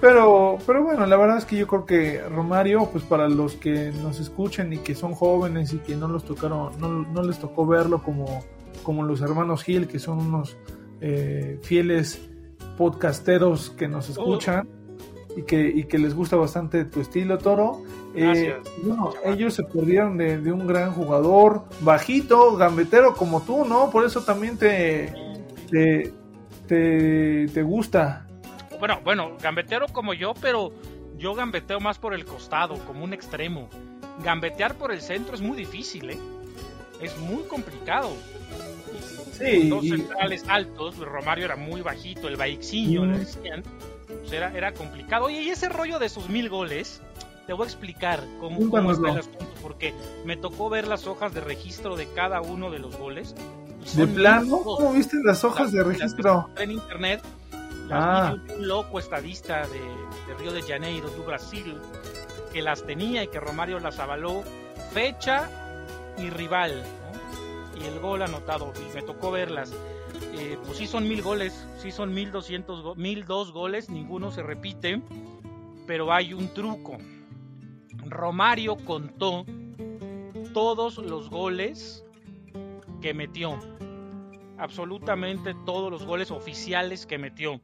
Pero, 0.00 0.58
pero 0.66 0.82
bueno, 0.82 1.06
la 1.06 1.16
verdad 1.16 1.38
es 1.38 1.44
que 1.44 1.56
yo 1.56 1.68
creo 1.68 1.86
que 1.86 2.20
Romario, 2.28 2.88
pues 2.90 3.04
para 3.04 3.28
los 3.28 3.54
que 3.54 3.92
nos 4.02 4.18
escuchen 4.18 4.72
y 4.72 4.78
que 4.78 4.96
son 4.96 5.14
jóvenes 5.14 5.72
y 5.72 5.78
que 5.78 5.94
no 5.94 6.08
los 6.08 6.24
tocaron, 6.24 6.72
no, 6.80 7.22
les 7.22 7.38
tocó 7.38 7.64
verlo 7.64 8.02
como, 8.02 8.42
como 8.82 9.04
los 9.04 9.20
hermanos 9.20 9.62
Gil, 9.62 9.86
que 9.86 10.00
son 10.00 10.18
unos 10.18 10.56
eh, 11.00 11.60
fieles 11.62 12.20
podcasteros 12.82 13.70
que 13.70 13.86
nos 13.86 14.08
escuchan 14.08 14.68
y, 15.36 15.42
que, 15.42 15.68
y 15.68 15.84
que 15.84 15.98
les 15.98 16.14
gusta 16.14 16.34
bastante 16.34 16.84
tu 16.84 17.00
estilo, 17.00 17.38
Toro. 17.38 17.82
Eh, 18.16 18.56
bueno, 18.82 19.12
ellos 19.24 19.54
se 19.54 19.62
perdieron 19.62 20.18
de, 20.18 20.38
de, 20.38 20.50
un 20.50 20.66
gran 20.66 20.92
jugador, 20.92 21.62
bajito, 21.80 22.56
gambetero 22.56 23.14
como 23.14 23.40
tú, 23.42 23.64
¿no? 23.64 23.88
Por 23.90 24.04
eso 24.04 24.22
también 24.22 24.58
te, 24.58 25.14
te, 25.70 26.12
te, 26.66 27.46
te 27.46 27.62
gusta 27.62 28.26
bueno, 28.82 28.98
bueno, 29.04 29.36
gambetero 29.40 29.86
como 29.86 30.12
yo, 30.12 30.34
pero 30.34 30.72
yo 31.16 31.36
gambeteo 31.36 31.78
más 31.78 32.00
por 32.00 32.14
el 32.14 32.24
costado, 32.24 32.74
como 32.84 33.04
un 33.04 33.12
extremo. 33.12 33.68
Gambetear 34.24 34.74
por 34.74 34.90
el 34.90 35.00
centro 35.00 35.36
es 35.36 35.40
muy 35.40 35.56
difícil, 35.56 36.10
¿eh? 36.10 36.18
Es 37.00 37.16
muy 37.16 37.44
complicado. 37.44 38.10
Sí, 39.32 39.68
dos 39.68 39.82
centrales 39.84 40.44
altos, 40.48 40.98
Romario 40.98 41.44
era 41.44 41.56
muy 41.56 41.80
bajito, 41.80 42.28
el 42.28 42.36
Baixiño, 42.36 43.06
le 43.06 43.18
decían. 43.18 43.62
Pues 44.06 44.32
era, 44.32 44.56
era 44.56 44.72
complicado. 44.72 45.26
Oye, 45.26 45.42
y 45.42 45.48
ese 45.48 45.68
rollo 45.68 45.98
de 45.98 46.08
sus 46.08 46.28
mil 46.28 46.48
goles, 46.48 47.00
te 47.46 47.52
voy 47.52 47.64
a 47.64 47.66
explicar 47.66 48.22
cómo, 48.40 48.70
cómo 48.70 48.92
está 48.92 49.10
el 49.10 49.18
asunto, 49.18 49.46
porque 49.62 49.94
me 50.24 50.36
tocó 50.36 50.68
ver 50.68 50.86
las 50.86 51.06
hojas 51.06 51.34
de 51.34 51.40
registro 51.40 51.96
de 51.96 52.06
cada 52.08 52.40
uno 52.40 52.70
de 52.70 52.78
los 52.78 52.96
goles. 52.96 53.34
¿De 53.94 54.06
plano? 54.06 54.60
¿Cómo 54.62 54.92
viste 54.92 55.16
las 55.24 55.42
hojas 55.42 55.72
de 55.72 55.82
registro? 55.82 56.48
En 56.56 56.70
internet 56.70 57.22
Ah. 57.90 58.36
un 58.56 58.68
loco 58.68 58.98
estadista 58.98 59.66
de, 59.66 59.80
Río 60.38 60.52
de 60.52 60.62
Janeiro, 60.62 61.10
de 61.10 61.20
Brasil, 61.20 61.76
que 62.52 62.62
las 62.62 62.84
tenía 62.86 63.22
y 63.22 63.28
que 63.28 63.38
Romario 63.38 63.78
las 63.80 63.98
avaló, 63.98 64.42
fecha 64.92 65.50
y 66.16 66.30
rival, 66.30 66.82
el 67.86 68.00
gol 68.00 68.22
anotado, 68.22 68.72
y 68.76 68.94
me 68.94 69.02
tocó 69.02 69.30
verlas. 69.30 69.72
Eh, 70.34 70.58
pues 70.64 70.78
sí 70.78 70.86
son 70.86 71.08
mil 71.08 71.22
goles, 71.22 71.66
sí 71.78 71.90
son 71.90 72.12
mil 72.12 72.32
doscientos, 72.32 72.96
mil 72.96 73.24
dos 73.24 73.52
goles, 73.52 73.90
ninguno 73.90 74.30
se 74.30 74.42
repite, 74.42 75.02
pero 75.86 76.12
hay 76.12 76.32
un 76.32 76.52
truco. 76.54 76.98
Romario 78.06 78.76
contó 78.76 79.44
todos 80.52 80.98
los 80.98 81.30
goles 81.30 82.04
que 83.00 83.14
metió 83.14 83.58
absolutamente 84.62 85.54
todos 85.66 85.90
los 85.90 86.06
goles 86.06 86.30
oficiales 86.30 87.04
que 87.04 87.18
metió. 87.18 87.60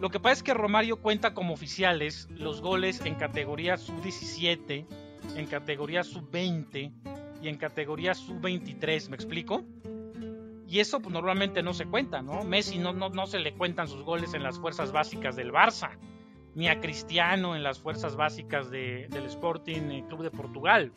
Lo 0.00 0.10
que 0.10 0.20
pasa 0.20 0.34
es 0.34 0.42
que 0.42 0.52
Romario 0.52 1.00
cuenta 1.00 1.32
como 1.32 1.54
oficiales 1.54 2.28
los 2.30 2.60
goles 2.60 3.00
en 3.04 3.14
categoría 3.14 3.78
sub-17, 3.78 4.84
en 5.36 5.46
categoría 5.46 6.04
sub-20 6.04 6.92
y 7.42 7.48
en 7.48 7.56
categoría 7.56 8.14
sub-23, 8.14 9.08
¿me 9.08 9.16
explico? 9.16 9.64
Y 10.68 10.80
eso 10.80 11.00
pues, 11.00 11.12
normalmente 11.12 11.62
no 11.62 11.74
se 11.74 11.84
cuenta, 11.84 12.22
¿no? 12.22 12.44
Messi 12.44 12.78
no, 12.78 12.92
no, 12.92 13.10
no 13.10 13.26
se 13.26 13.40
le 13.40 13.52
cuentan 13.52 13.88
sus 13.88 14.02
goles 14.02 14.32
en 14.32 14.42
las 14.42 14.58
fuerzas 14.58 14.92
básicas 14.92 15.36
del 15.36 15.52
Barça, 15.52 15.98
ni 16.54 16.68
a 16.68 16.80
Cristiano 16.80 17.56
en 17.56 17.62
las 17.62 17.78
fuerzas 17.78 18.16
básicas 18.16 18.70
del 18.70 19.24
Sporting 19.26 19.90
eh, 19.90 20.04
Club 20.08 20.22
de 20.22 20.30
Portugal. 20.30 20.92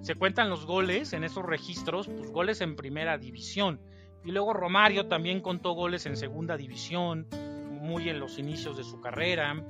Se 0.00 0.14
cuentan 0.14 0.48
los 0.48 0.64
goles 0.64 1.12
en 1.12 1.24
esos 1.24 1.44
registros, 1.44 2.08
pues 2.08 2.30
goles 2.30 2.60
en 2.60 2.76
primera 2.76 3.18
división. 3.18 3.80
Y 4.24 4.30
luego 4.30 4.54
Romario 4.54 5.06
también 5.06 5.40
contó 5.40 5.72
goles 5.72 6.06
en 6.06 6.16
segunda 6.16 6.56
división, 6.56 7.26
muy 7.70 8.08
en 8.08 8.20
los 8.20 8.38
inicios 8.38 8.76
de 8.76 8.84
su 8.84 9.00
carrera. 9.00 9.62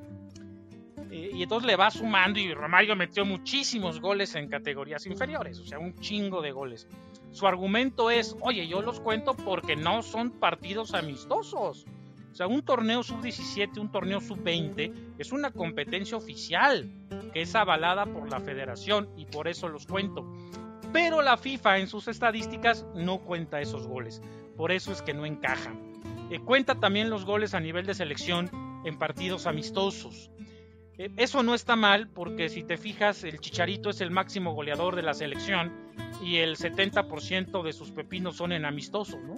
Y 1.10 1.42
entonces 1.42 1.66
le 1.66 1.76
va 1.76 1.90
sumando 1.90 2.38
y 2.38 2.52
Romario 2.52 2.96
metió 2.96 3.24
muchísimos 3.24 4.00
goles 4.00 4.34
en 4.34 4.48
categorías 4.48 5.06
inferiores, 5.06 5.58
o 5.58 5.66
sea, 5.66 5.78
un 5.78 5.98
chingo 6.00 6.42
de 6.42 6.52
goles. 6.52 6.88
Su 7.30 7.46
argumento 7.46 8.10
es, 8.10 8.36
oye, 8.40 8.66
yo 8.66 8.82
los 8.82 9.00
cuento 9.00 9.34
porque 9.34 9.76
no 9.76 10.02
son 10.02 10.30
partidos 10.30 10.94
amistosos. 10.94 11.86
O 12.32 12.34
sea, 12.34 12.48
un 12.48 12.62
torneo 12.62 13.02
sub-17, 13.02 13.78
un 13.78 13.92
torneo 13.92 14.20
sub-20 14.20 15.14
es 15.18 15.30
una 15.30 15.52
competencia 15.52 16.16
oficial 16.16 16.90
que 17.32 17.42
es 17.42 17.54
avalada 17.54 18.06
por 18.06 18.30
la 18.30 18.40
federación 18.40 19.08
y 19.16 19.26
por 19.26 19.46
eso 19.46 19.68
los 19.68 19.86
cuento. 19.86 20.26
Pero 20.92 21.22
la 21.22 21.36
FIFA 21.36 21.78
en 21.78 21.88
sus 21.88 22.08
estadísticas 22.08 22.84
no 22.94 23.18
cuenta 23.18 23.60
esos 23.60 23.86
goles 23.86 24.20
por 24.56 24.72
eso 24.72 24.92
es 24.92 25.02
que 25.02 25.14
no 25.14 25.26
encaja. 25.26 25.72
Eh, 26.30 26.40
cuenta 26.40 26.76
también 26.76 27.10
los 27.10 27.24
goles 27.24 27.54
a 27.54 27.60
nivel 27.60 27.86
de 27.86 27.94
selección, 27.94 28.50
en 28.84 28.98
partidos 28.98 29.46
amistosos. 29.46 30.30
Eh, 30.98 31.10
eso 31.16 31.42
no 31.42 31.54
está 31.54 31.76
mal 31.76 32.08
porque 32.08 32.48
si 32.48 32.62
te 32.62 32.76
fijas, 32.76 33.24
el 33.24 33.40
Chicharito 33.40 33.90
es 33.90 34.00
el 34.00 34.10
máximo 34.10 34.52
goleador 34.52 34.96
de 34.96 35.02
la 35.02 35.14
selección 35.14 35.72
y 36.22 36.36
el 36.36 36.56
70% 36.56 37.62
de 37.62 37.72
sus 37.72 37.90
pepinos 37.90 38.36
son 38.36 38.52
en 38.52 38.64
amistosos, 38.64 39.20
¿no? 39.22 39.36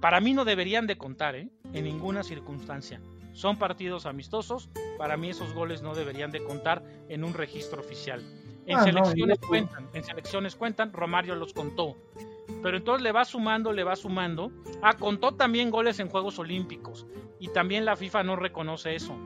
Para 0.00 0.20
mí 0.20 0.34
no 0.34 0.44
deberían 0.44 0.86
de 0.86 0.98
contar, 0.98 1.34
¿eh? 1.34 1.48
En 1.72 1.84
ninguna 1.84 2.22
circunstancia. 2.22 3.00
Son 3.32 3.56
partidos 3.58 4.06
amistosos, 4.06 4.68
para 4.98 5.16
mí 5.16 5.30
esos 5.30 5.54
goles 5.54 5.82
no 5.82 5.94
deberían 5.94 6.30
de 6.30 6.44
contar 6.44 6.84
en 7.08 7.24
un 7.24 7.34
registro 7.34 7.80
oficial. 7.80 8.22
En 8.66 8.78
ah, 8.78 8.84
selecciones 8.84 9.38
cuentan, 9.40 9.88
en 9.92 10.04
selecciones 10.04 10.54
cuentan, 10.54 10.92
Romario 10.92 11.34
los 11.34 11.52
contó. 11.52 11.96
Pero 12.62 12.76
entonces 12.76 13.02
le 13.02 13.12
va 13.12 13.24
sumando, 13.24 13.72
le 13.72 13.82
va 13.82 13.96
sumando. 13.96 14.52
Ah, 14.82 14.96
contó 14.96 15.32
también 15.32 15.70
goles 15.70 15.98
en 15.98 16.08
Juegos 16.08 16.38
Olímpicos. 16.38 17.06
Y 17.40 17.48
también 17.48 17.84
la 17.84 17.96
FIFA 17.96 18.22
no 18.22 18.36
reconoce 18.36 18.94
eso. 18.94 19.16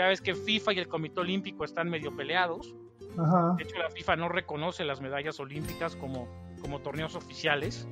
Ya 0.00 0.08
ves 0.08 0.20
que 0.20 0.34
FIFA 0.34 0.72
y 0.72 0.78
el 0.78 0.88
Comité 0.88 1.20
Olímpico 1.20 1.64
están 1.64 1.88
medio 1.88 2.14
peleados. 2.16 2.74
De 3.56 3.62
hecho, 3.62 3.78
la 3.78 3.90
FIFA 3.90 4.16
no 4.16 4.28
reconoce 4.28 4.84
las 4.84 5.00
medallas 5.00 5.40
olímpicas 5.40 5.96
como, 5.96 6.28
como 6.60 6.80
torneos 6.80 7.14
oficiales 7.16 7.86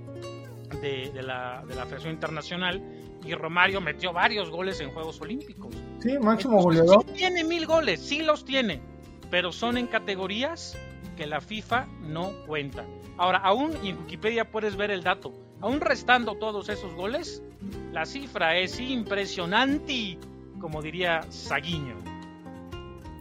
de, 0.81 1.13
la, 1.23 1.65
de 1.67 1.75
la 1.75 1.85
Federación 1.85 2.15
Internacional. 2.15 2.83
Y 3.25 3.35
Romario 3.35 3.81
metió 3.81 4.13
varios 4.13 4.51
goles 4.51 4.81
en 4.81 4.91
Juegos 4.91 5.21
Olímpicos. 5.21 5.75
Sí, 5.99 6.19
máximo 6.19 6.63
goleador. 6.63 7.05
Sí 7.09 7.13
tiene 7.15 7.45
mil 7.45 7.67
goles, 7.67 8.01
sí 8.01 8.23
los 8.23 8.45
tiene 8.45 8.81
pero 9.31 9.53
son 9.53 9.77
en 9.77 9.87
categorías 9.87 10.77
que 11.17 11.27
la 11.27 11.41
FIFA 11.41 11.87
no 12.03 12.33
cuenta. 12.47 12.85
Ahora, 13.17 13.39
aún 13.39 13.75
en 13.83 13.99
Wikipedia 13.99 14.51
puedes 14.51 14.77
ver 14.77 14.91
el 14.91 15.03
dato. 15.03 15.33
Aún 15.61 15.81
restando 15.81 16.37
todos 16.37 16.69
esos 16.69 16.95
goles, 16.95 17.43
la 17.93 18.07
cifra 18.07 18.57
es 18.57 18.79
impresionante, 18.79 20.19
como 20.59 20.83
diría 20.83 21.23
Saguiño. 21.31 21.95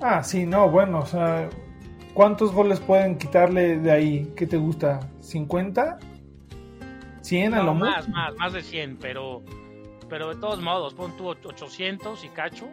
Ah, 0.02 0.24
sí, 0.24 0.46
no, 0.46 0.70
bueno, 0.70 1.00
o 1.00 1.06
sea, 1.06 1.50
¿cuántos 2.14 2.52
goles 2.52 2.80
pueden 2.80 3.18
quitarle 3.18 3.78
de 3.78 3.92
ahí? 3.92 4.34
¿Qué 4.36 4.46
te 4.46 4.58
gusta? 4.58 5.00
¿50? 5.22 5.98
¿100 7.22 7.54
a 7.54 7.64
lo 7.64 7.74
más, 7.74 8.08
más, 8.10 8.36
más 8.36 8.54
de 8.54 8.62
100, 8.62 8.98
pero, 8.98 9.44
pero 10.08 10.30
de 10.30 10.36
todos 10.36 10.62
modos, 10.62 10.94
pon 10.94 11.16
tú 11.18 11.28
800 11.28 12.24
y 12.24 12.30
cacho 12.30 12.68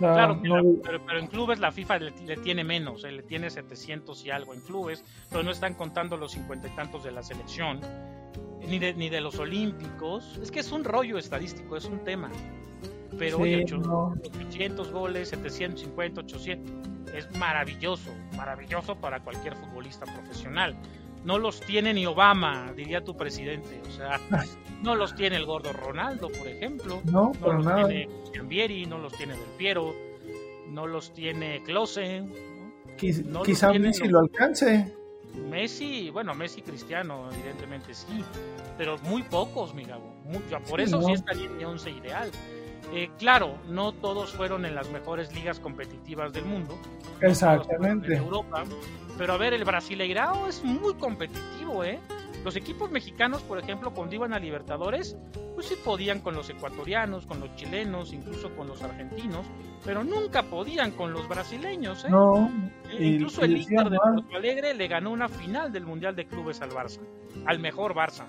claro, 0.00 0.40
pero, 0.42 1.18
en 1.18 1.26
clubes 1.26 1.60
la 1.60 1.70
FIFA 1.70 1.98
le, 1.98 2.36
tiene 2.38 2.64
menos, 2.64 3.04
eh, 3.04 3.12
le 3.12 3.22
tiene 3.22 3.50
700 3.50 4.24
y 4.24 4.30
algo 4.30 4.54
en 4.54 4.60
clubes, 4.60 5.04
pero 5.30 5.42
no 5.42 5.50
están 5.50 5.74
contando 5.74 6.16
los 6.16 6.32
cincuenta 6.32 6.68
y 6.68 6.70
tantos 6.72 7.04
de 7.04 7.12
la 7.12 7.22
selección, 7.22 7.80
ni 8.66 8.78
de, 8.78 8.94
ni 8.94 9.08
de 9.08 9.20
los 9.20 9.38
olímpicos. 9.38 10.38
Es 10.42 10.50
que 10.50 10.60
es 10.60 10.72
un 10.72 10.84
rollo 10.84 11.18
estadístico, 11.18 11.76
es 11.76 11.84
un 11.84 12.00
tema. 12.00 12.30
Pero 13.18 13.38
oye, 13.38 13.64
800 13.64 14.92
goles, 14.92 15.28
750, 15.28 16.20
800, 16.20 17.14
es 17.14 17.30
maravilloso, 17.38 18.10
maravilloso 18.36 18.96
para 18.96 19.20
cualquier 19.20 19.54
futbolista 19.56 20.06
profesional. 20.06 20.76
No 21.24 21.38
los 21.38 21.60
tiene 21.60 21.92
ni 21.92 22.06
Obama, 22.06 22.72
diría 22.74 23.04
tu 23.04 23.16
presidente. 23.16 23.80
O 23.88 23.90
sea, 23.90 24.20
no 24.82 24.94
los 24.94 25.14
tiene 25.14 25.36
el 25.36 25.46
gordo 25.46 25.72
Ronaldo, 25.72 26.28
por 26.28 26.46
ejemplo. 26.46 27.00
No, 27.04 27.32
no 27.40 27.52
los 27.52 27.74
tiene 27.74 28.08
Cambieri, 28.32 28.86
no 28.86 28.98
los 28.98 29.12
tiene 29.12 29.34
Del 29.34 29.42
Piero, 29.58 29.94
no 30.68 30.86
los 30.86 31.12
tiene 31.12 31.62
Close. 31.62 32.24
quizá 32.96 33.72
Messi 33.72 34.08
lo 34.08 34.20
alcance. 34.20 34.94
Messi, 35.48 36.10
bueno, 36.10 36.34
Messi 36.34 36.62
Cristiano, 36.62 37.28
evidentemente 37.32 37.94
sí, 37.94 38.24
pero 38.76 38.98
muy 39.04 39.22
pocos, 39.22 39.74
mi 39.74 39.84
Gabo. 39.84 40.12
por 40.68 40.80
eso 40.80 41.00
sí 41.02 41.12
estaría 41.12 41.46
en 41.46 41.56
mi 41.56 41.64
once 41.64 41.90
ideal. 41.90 42.30
Eh, 42.92 43.08
claro, 43.18 43.56
no 43.68 43.92
todos 43.92 44.32
fueron 44.32 44.64
en 44.64 44.74
las 44.74 44.90
mejores 44.90 45.32
ligas 45.32 45.60
competitivas 45.60 46.32
del 46.32 46.44
mundo. 46.44 46.76
Exactamente. 47.20 48.14
En 48.14 48.22
Europa. 48.22 48.64
Pero 49.20 49.34
a 49.34 49.36
ver, 49.36 49.52
el 49.52 49.64
Brasileirao 49.64 50.48
es 50.48 50.64
muy 50.64 50.94
competitivo, 50.94 51.84
¿eh? 51.84 51.98
Los 52.42 52.56
equipos 52.56 52.90
mexicanos, 52.90 53.42
por 53.42 53.58
ejemplo, 53.58 53.92
cuando 53.92 54.14
iban 54.14 54.32
a 54.32 54.38
Libertadores, 54.38 55.14
pues 55.54 55.66
sí 55.66 55.74
podían 55.84 56.20
con 56.20 56.34
los 56.34 56.48
ecuatorianos, 56.48 57.26
con 57.26 57.38
los 57.38 57.54
chilenos, 57.54 58.14
incluso 58.14 58.56
con 58.56 58.66
los 58.66 58.82
argentinos, 58.82 59.44
pero 59.84 60.04
nunca 60.04 60.44
podían 60.44 60.92
con 60.92 61.12
los 61.12 61.28
brasileños, 61.28 62.06
¿eh? 62.06 62.08
No. 62.08 62.50
E 62.90 63.04
incluso 63.04 63.44
el 63.44 63.58
Inter 63.58 63.90
de 63.90 63.98
Porto 63.98 64.36
Alegre 64.36 64.72
le 64.72 64.88
ganó 64.88 65.10
una 65.10 65.28
final 65.28 65.70
del 65.70 65.84
Mundial 65.84 66.16
de 66.16 66.24
Clubes 66.24 66.62
al 66.62 66.70
Barça, 66.70 67.00
al 67.44 67.58
mejor 67.58 67.92
Barça. 67.92 68.24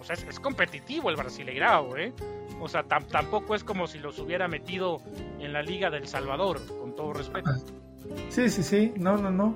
O 0.00 0.02
sea, 0.02 0.14
es, 0.14 0.40
competitivo 0.40 1.10
el 1.10 1.16
Brasileirao, 1.16 1.94
¿eh? 1.98 2.14
O 2.58 2.70
sea, 2.70 2.84
tampoco 2.84 3.54
es 3.54 3.64
como 3.64 3.86
si 3.86 3.98
los 3.98 4.18
hubiera 4.18 4.48
metido 4.48 5.02
en 5.40 5.52
la 5.52 5.60
Liga 5.60 5.90
del 5.90 6.08
Salvador, 6.08 6.58
con 6.80 6.96
todo 6.96 7.12
respeto. 7.12 7.50
Sí, 8.28 8.48
sí, 8.48 8.62
sí, 8.62 8.92
no, 8.96 9.16
no, 9.16 9.30
no. 9.30 9.54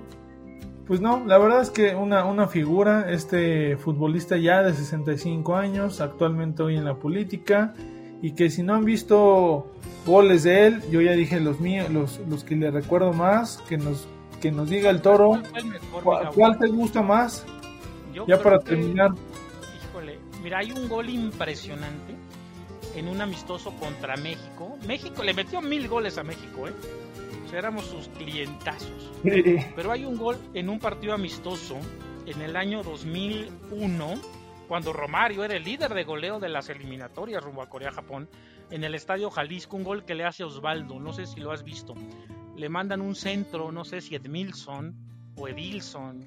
Pues 0.86 1.00
no, 1.00 1.22
la 1.26 1.36
verdad 1.36 1.60
es 1.60 1.70
que 1.70 1.94
una, 1.94 2.24
una 2.24 2.48
figura, 2.48 3.10
este 3.10 3.76
futbolista 3.76 4.38
ya 4.38 4.62
de 4.62 4.72
65 4.72 5.54
años, 5.54 6.00
actualmente 6.00 6.62
hoy 6.62 6.76
en 6.76 6.84
la 6.84 6.94
política, 6.94 7.74
y 8.22 8.32
que 8.32 8.48
si 8.48 8.62
no 8.62 8.74
han 8.74 8.84
visto 8.84 9.70
goles 10.06 10.44
de 10.44 10.66
él, 10.66 10.82
yo 10.90 11.02
ya 11.02 11.12
dije 11.12 11.40
los 11.40 11.60
míos, 11.60 11.90
los, 11.90 12.20
los 12.28 12.42
que 12.42 12.56
le 12.56 12.70
recuerdo 12.70 13.12
más, 13.12 13.58
que 13.68 13.76
nos, 13.76 14.08
que 14.40 14.50
nos 14.50 14.70
diga 14.70 14.88
el 14.88 15.02
toro, 15.02 15.42
¿cuál, 16.34 16.58
te 16.58 16.68
gusta 16.68 17.02
más? 17.02 17.44
ya 18.26 18.42
para 18.42 18.58
terminar. 18.58 19.10
Híjole, 19.90 20.18
mira, 20.42 20.58
hay 20.58 20.72
un 20.72 20.88
gol 20.88 21.10
impresionante 21.10 22.14
en 22.96 23.08
un 23.08 23.20
amistoso 23.20 23.72
contra 23.72 24.16
México. 24.16 24.76
México 24.86 25.22
le 25.22 25.34
metió 25.34 25.60
mil 25.60 25.86
goles 25.86 26.18
a 26.18 26.24
México, 26.24 26.66
¿eh? 26.66 26.72
Éramos 27.52 27.86
sus 27.86 28.08
clientazos. 28.08 29.12
Pero 29.22 29.92
hay 29.92 30.04
un 30.04 30.16
gol 30.16 30.38
en 30.54 30.68
un 30.68 30.78
partido 30.78 31.14
amistoso 31.14 31.78
en 32.26 32.42
el 32.42 32.56
año 32.56 32.82
2001, 32.82 34.14
cuando 34.68 34.92
Romario 34.92 35.44
era 35.44 35.56
el 35.56 35.64
líder 35.64 35.94
de 35.94 36.04
goleo 36.04 36.38
de 36.38 36.48
las 36.48 36.68
eliminatorias 36.68 37.42
rumbo 37.42 37.62
a 37.62 37.70
Corea-Japón, 37.70 38.28
en 38.70 38.84
el 38.84 38.94
Estadio 38.94 39.30
Jalisco, 39.30 39.76
un 39.76 39.84
gol 39.84 40.04
que 40.04 40.14
le 40.14 40.24
hace 40.24 40.44
Osvaldo, 40.44 41.00
no 41.00 41.12
sé 41.12 41.26
si 41.26 41.40
lo 41.40 41.52
has 41.52 41.64
visto. 41.64 41.94
Le 42.56 42.68
mandan 42.68 43.00
un 43.00 43.14
centro, 43.14 43.72
no 43.72 43.84
sé 43.84 44.02
si 44.02 44.14
Edmilson 44.14 44.94
o 45.36 45.48
Edilson. 45.48 46.26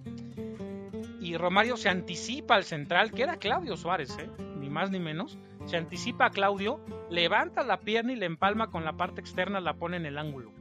Y 1.22 1.38
Romario 1.38 1.78
se 1.78 1.90
anticipa 1.90 2.56
al 2.56 2.64
central, 2.64 3.12
que 3.12 3.22
era 3.22 3.38
Claudio 3.38 3.78
Suárez, 3.78 4.18
¿eh? 4.18 4.30
ni 4.58 4.70
más 4.70 4.90
ni 4.90 5.00
menos. 5.00 5.38
Se 5.66 5.78
anticipa 5.78 6.26
a 6.26 6.30
Claudio, 6.32 6.84
levanta 7.12 7.64
la 7.64 7.80
pierna 7.82 8.14
y 8.14 8.16
le 8.16 8.26
empalma 8.26 8.72
con 8.72 8.84
la 8.84 8.94
parte 8.94 9.22
externa, 9.22 9.60
la 9.60 9.76
pone 9.76 9.98
en 9.98 10.08
el 10.08 10.18
ángulo. 10.18 10.52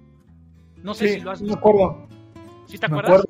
No 0.82 0.94
sé 0.94 1.14
si 1.14 1.20
lo 1.20 1.30
has 1.30 1.40
visto. 1.40 1.54
Me 1.54 1.58
acuerdo. 1.58 2.08
¿Sí 2.66 2.78
te 2.78 2.86
acuerdas? 2.86 3.24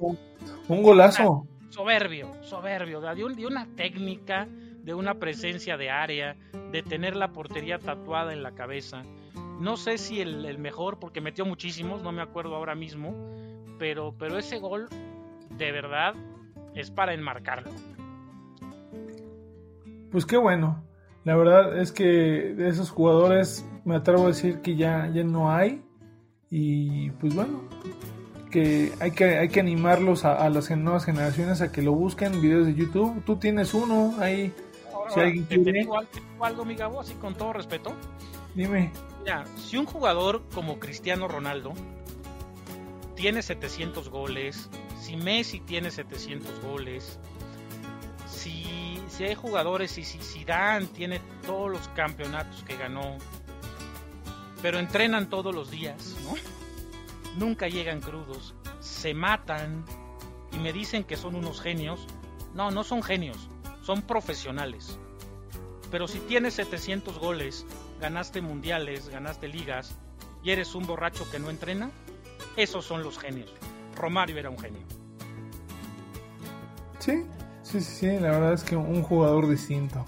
Un 0.69 0.83
golazo. 0.83 1.47
Soberbio, 1.71 2.33
soberbio. 2.43 3.01
De, 3.01 3.47
una 3.47 3.67
técnica, 3.77 4.47
de 4.83 4.95
una 4.95 5.15
presencia 5.15 5.77
de 5.77 5.91
área, 5.91 6.37
de 6.73 6.83
tener 6.83 7.17
la 7.17 7.29
portería 7.33 7.79
tatuada 7.79 8.33
en 8.33 8.43
la 8.43 8.53
cabeza. 8.53 9.03
No 9.61 9.77
sé 9.77 9.99
si 9.99 10.21
el, 10.21 10.59
mejor, 10.59 10.99
porque 10.99 11.21
metió 11.21 11.45
muchísimos, 11.45 12.03
no 12.03 12.13
me 12.13 12.23
acuerdo 12.23 12.55
ahora 12.55 12.75
mismo. 12.75 13.15
Pero, 13.79 14.15
pero 14.19 14.39
ese 14.39 14.59
gol, 14.59 14.89
de 15.51 15.73
verdad, 15.73 16.15
es 16.75 16.91
para 16.91 17.15
enmarcarlo. 17.15 17.71
Pues 20.11 20.27
qué 20.27 20.37
bueno. 20.37 20.85
La 21.25 21.37
verdad 21.37 21.79
es 21.79 21.93
que 21.93 22.05
de 22.05 22.69
esos 22.69 22.91
jugadores 22.91 23.69
me 23.85 23.97
atrevo 23.97 24.25
a 24.25 24.29
decir 24.29 24.61
que 24.61 24.77
ya, 24.77 25.09
ya 25.13 25.23
no 25.23 25.53
hay. 25.53 25.83
Y 26.51 27.11
pues 27.13 27.33
bueno, 27.35 27.63
que 28.51 28.93
hay 28.99 29.13
que, 29.13 29.39
hay 29.39 29.49
que 29.49 29.61
animarlos 29.61 30.25
a, 30.25 30.49
las 30.51 30.69
nuevas 30.71 31.05
generaciones 31.05 31.61
a 31.61 31.71
que 31.71 31.81
lo 31.81 31.93
busquen, 31.93 32.43
videos 32.43 32.67
de 32.67 32.75
YouTube. 32.75 33.23
Tú 33.25 33.37
tienes 33.37 33.73
uno 33.73 34.15
ahí. 34.19 34.53
si 35.15 35.21
alguien 35.21 35.47
te, 35.47 35.59
digo, 35.59 35.97
algo, 36.41 36.65
mi 36.65 36.75
Gabo, 36.75 37.01
así 37.01 37.15
con 37.15 37.35
todo 37.35 37.53
respeto. 37.53 37.93
Dime. 38.55 38.91
Mira, 39.21 39.45
si 39.57 39.77
un 39.77 39.87
jugador 39.87 40.43
como 40.53 40.81
Cristiano 40.81 41.29
Ronaldo 41.29 41.73
tiene 43.15 43.43
700 43.43 44.09
goles, 44.09 44.69
si 45.01 45.17
Messi 45.17 45.61
tiene 45.61 45.93
700 45.93 46.61
goles, 46.63 47.21
si, 48.27 48.99
si 49.09 49.25
hay 49.25 49.37
jugadores, 49.37 49.99
y 49.99 50.05
si 50.05 50.19
Zidane 50.19 50.87
tiene 50.87 51.21
todos 51.47 51.71
los 51.71 51.87
campeonatos 51.89 52.65
que 52.65 52.77
ganó, 52.77 53.19
pero 54.63 54.79
entrenan 54.79 55.31
todos 55.31 55.55
los 55.55 55.71
días, 55.71 56.17
¿no? 56.25 56.35
Nunca 57.39 57.69
llegan 57.69 58.01
crudos, 58.01 58.55
se 58.81 59.15
matan 59.15 59.85
y 60.53 60.59
me 60.59 60.73
dicen 60.73 61.05
que 61.05 61.17
son 61.17 61.35
unos 61.35 61.61
genios. 61.61 62.07
No, 62.55 62.71
no 62.71 62.83
son 62.83 63.03
genios, 63.03 63.49
son 63.83 64.03
profesionales. 64.03 64.99
Pero 65.91 66.09
si 66.09 66.19
tienes 66.21 66.55
700 66.55 67.19
goles, 67.19 67.65
ganaste 68.01 68.41
mundiales, 68.41 69.09
ganaste 69.09 69.49
ligas 69.49 69.97
y 70.43 70.51
eres 70.51 70.75
un 70.75 70.87
borracho 70.87 71.29
que 71.31 71.39
no 71.39 71.51
entrena, 71.51 71.91
esos 72.57 72.85
son 72.85 73.03
los 73.03 73.19
genios. 73.19 73.53
Romario 73.97 74.39
era 74.39 74.51
un 74.51 74.59
genio. 74.59 74.83
Sí, 76.99 77.25
sí, 77.63 77.81
sí, 77.81 78.07
la 78.07 78.31
verdad 78.31 78.53
es 78.55 78.63
que 78.63 78.77
un 78.77 79.03
jugador 79.03 79.49
distinto. 79.49 80.05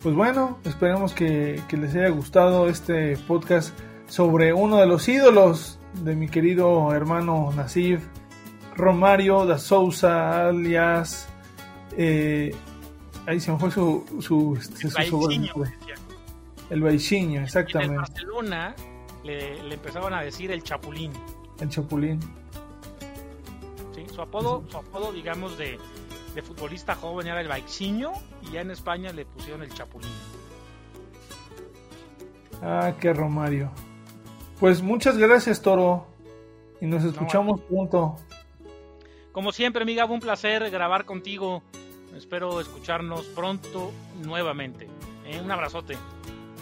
Pues 0.00 0.14
bueno, 0.14 0.58
esperemos 0.64 1.12
que, 1.12 1.62
que 1.68 1.76
les 1.76 1.94
haya 1.94 2.08
gustado 2.08 2.68
este 2.68 3.16
podcast 3.16 3.76
sobre 4.06 4.52
uno 4.52 4.76
de 4.78 4.86
los 4.86 5.08
ídolos 5.08 5.78
de 5.94 6.14
mi 6.14 6.28
querido 6.28 6.92
hermano 6.94 7.52
Nasif, 7.54 8.02
Romario 8.76 9.44
da 9.44 9.58
Sousa, 9.58 10.48
alias. 10.48 11.28
Eh, 11.96 12.54
ahí 13.26 13.40
se 13.40 13.52
me 13.52 13.58
fue 13.58 13.70
su. 13.70 14.04
su, 14.20 14.56
este, 14.58 14.86
El 14.86 15.08
su 15.08 15.18
Baixinho, 15.20 15.52
el 16.70 16.80
Baixinho, 16.82 17.30
En 17.30 17.36
el 17.38 17.44
exactamente. 17.44 17.96
Barcelona 17.96 18.74
le, 19.24 19.62
le 19.64 19.74
empezaban 19.74 20.14
a 20.14 20.22
decir 20.22 20.52
el 20.52 20.62
Chapulín. 20.62 21.12
El 21.60 21.68
Chapulín. 21.68 22.20
¿sí? 23.94 24.04
Su 24.14 24.22
apodo, 24.22 24.62
su 24.68 24.76
apodo, 24.76 25.12
digamos, 25.12 25.58
de, 25.58 25.76
de 26.38 26.42
futbolista 26.42 26.94
joven 26.94 27.26
era 27.26 27.40
el 27.40 27.48
Baixinho 27.48 28.12
y 28.42 28.52
ya 28.52 28.60
en 28.60 28.70
España 28.70 29.12
le 29.12 29.26
pusieron 29.26 29.60
el 29.64 29.74
Chapulín. 29.74 30.08
Ah, 32.62 32.92
qué 33.00 33.12
Romario. 33.12 33.72
Pues 34.60 34.80
muchas 34.80 35.18
gracias, 35.18 35.60
Toro. 35.60 36.06
Y 36.80 36.86
nos 36.86 37.02
escuchamos 37.02 37.60
pronto. 37.62 38.14
Como 39.32 39.50
siempre, 39.50 39.82
amiga, 39.82 40.06
fue 40.06 40.14
un 40.14 40.20
placer 40.20 40.70
grabar 40.70 41.06
contigo. 41.06 41.64
Espero 42.16 42.60
escucharnos 42.60 43.26
pronto 43.26 43.90
nuevamente. 44.22 44.88
¿eh? 45.26 45.40
Un 45.42 45.50
abrazote. 45.50 45.96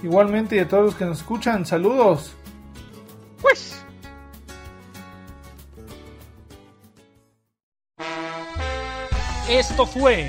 Igualmente, 0.03 0.57
y 0.57 0.61
a 0.61 0.69
todos 0.69 0.85
los 0.87 0.95
que 0.95 1.05
nos 1.05 1.19
escuchan, 1.19 1.67
saludos. 1.67 2.35
Pues. 3.43 3.86
Esto 9.49 9.87
fue 9.87 10.29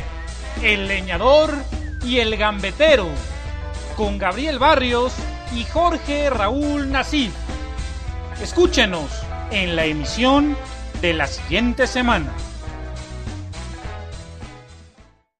El 0.62 0.88
Leñador 0.88 1.52
y 2.06 2.20
el 2.20 2.38
Gambetero 2.38 3.08
con 3.96 4.20
Gabriel 4.20 4.60
Barrios 4.60 5.12
y 5.56 5.64
Jorge 5.64 6.30
Raúl 6.30 6.92
Nasif. 6.92 7.34
Escúchenos 8.40 9.10
en 9.50 9.76
la 9.76 9.86
emisión 9.86 10.56
de 11.02 11.14
la 11.14 11.26
siguiente 11.26 11.88
semana. 11.88 12.32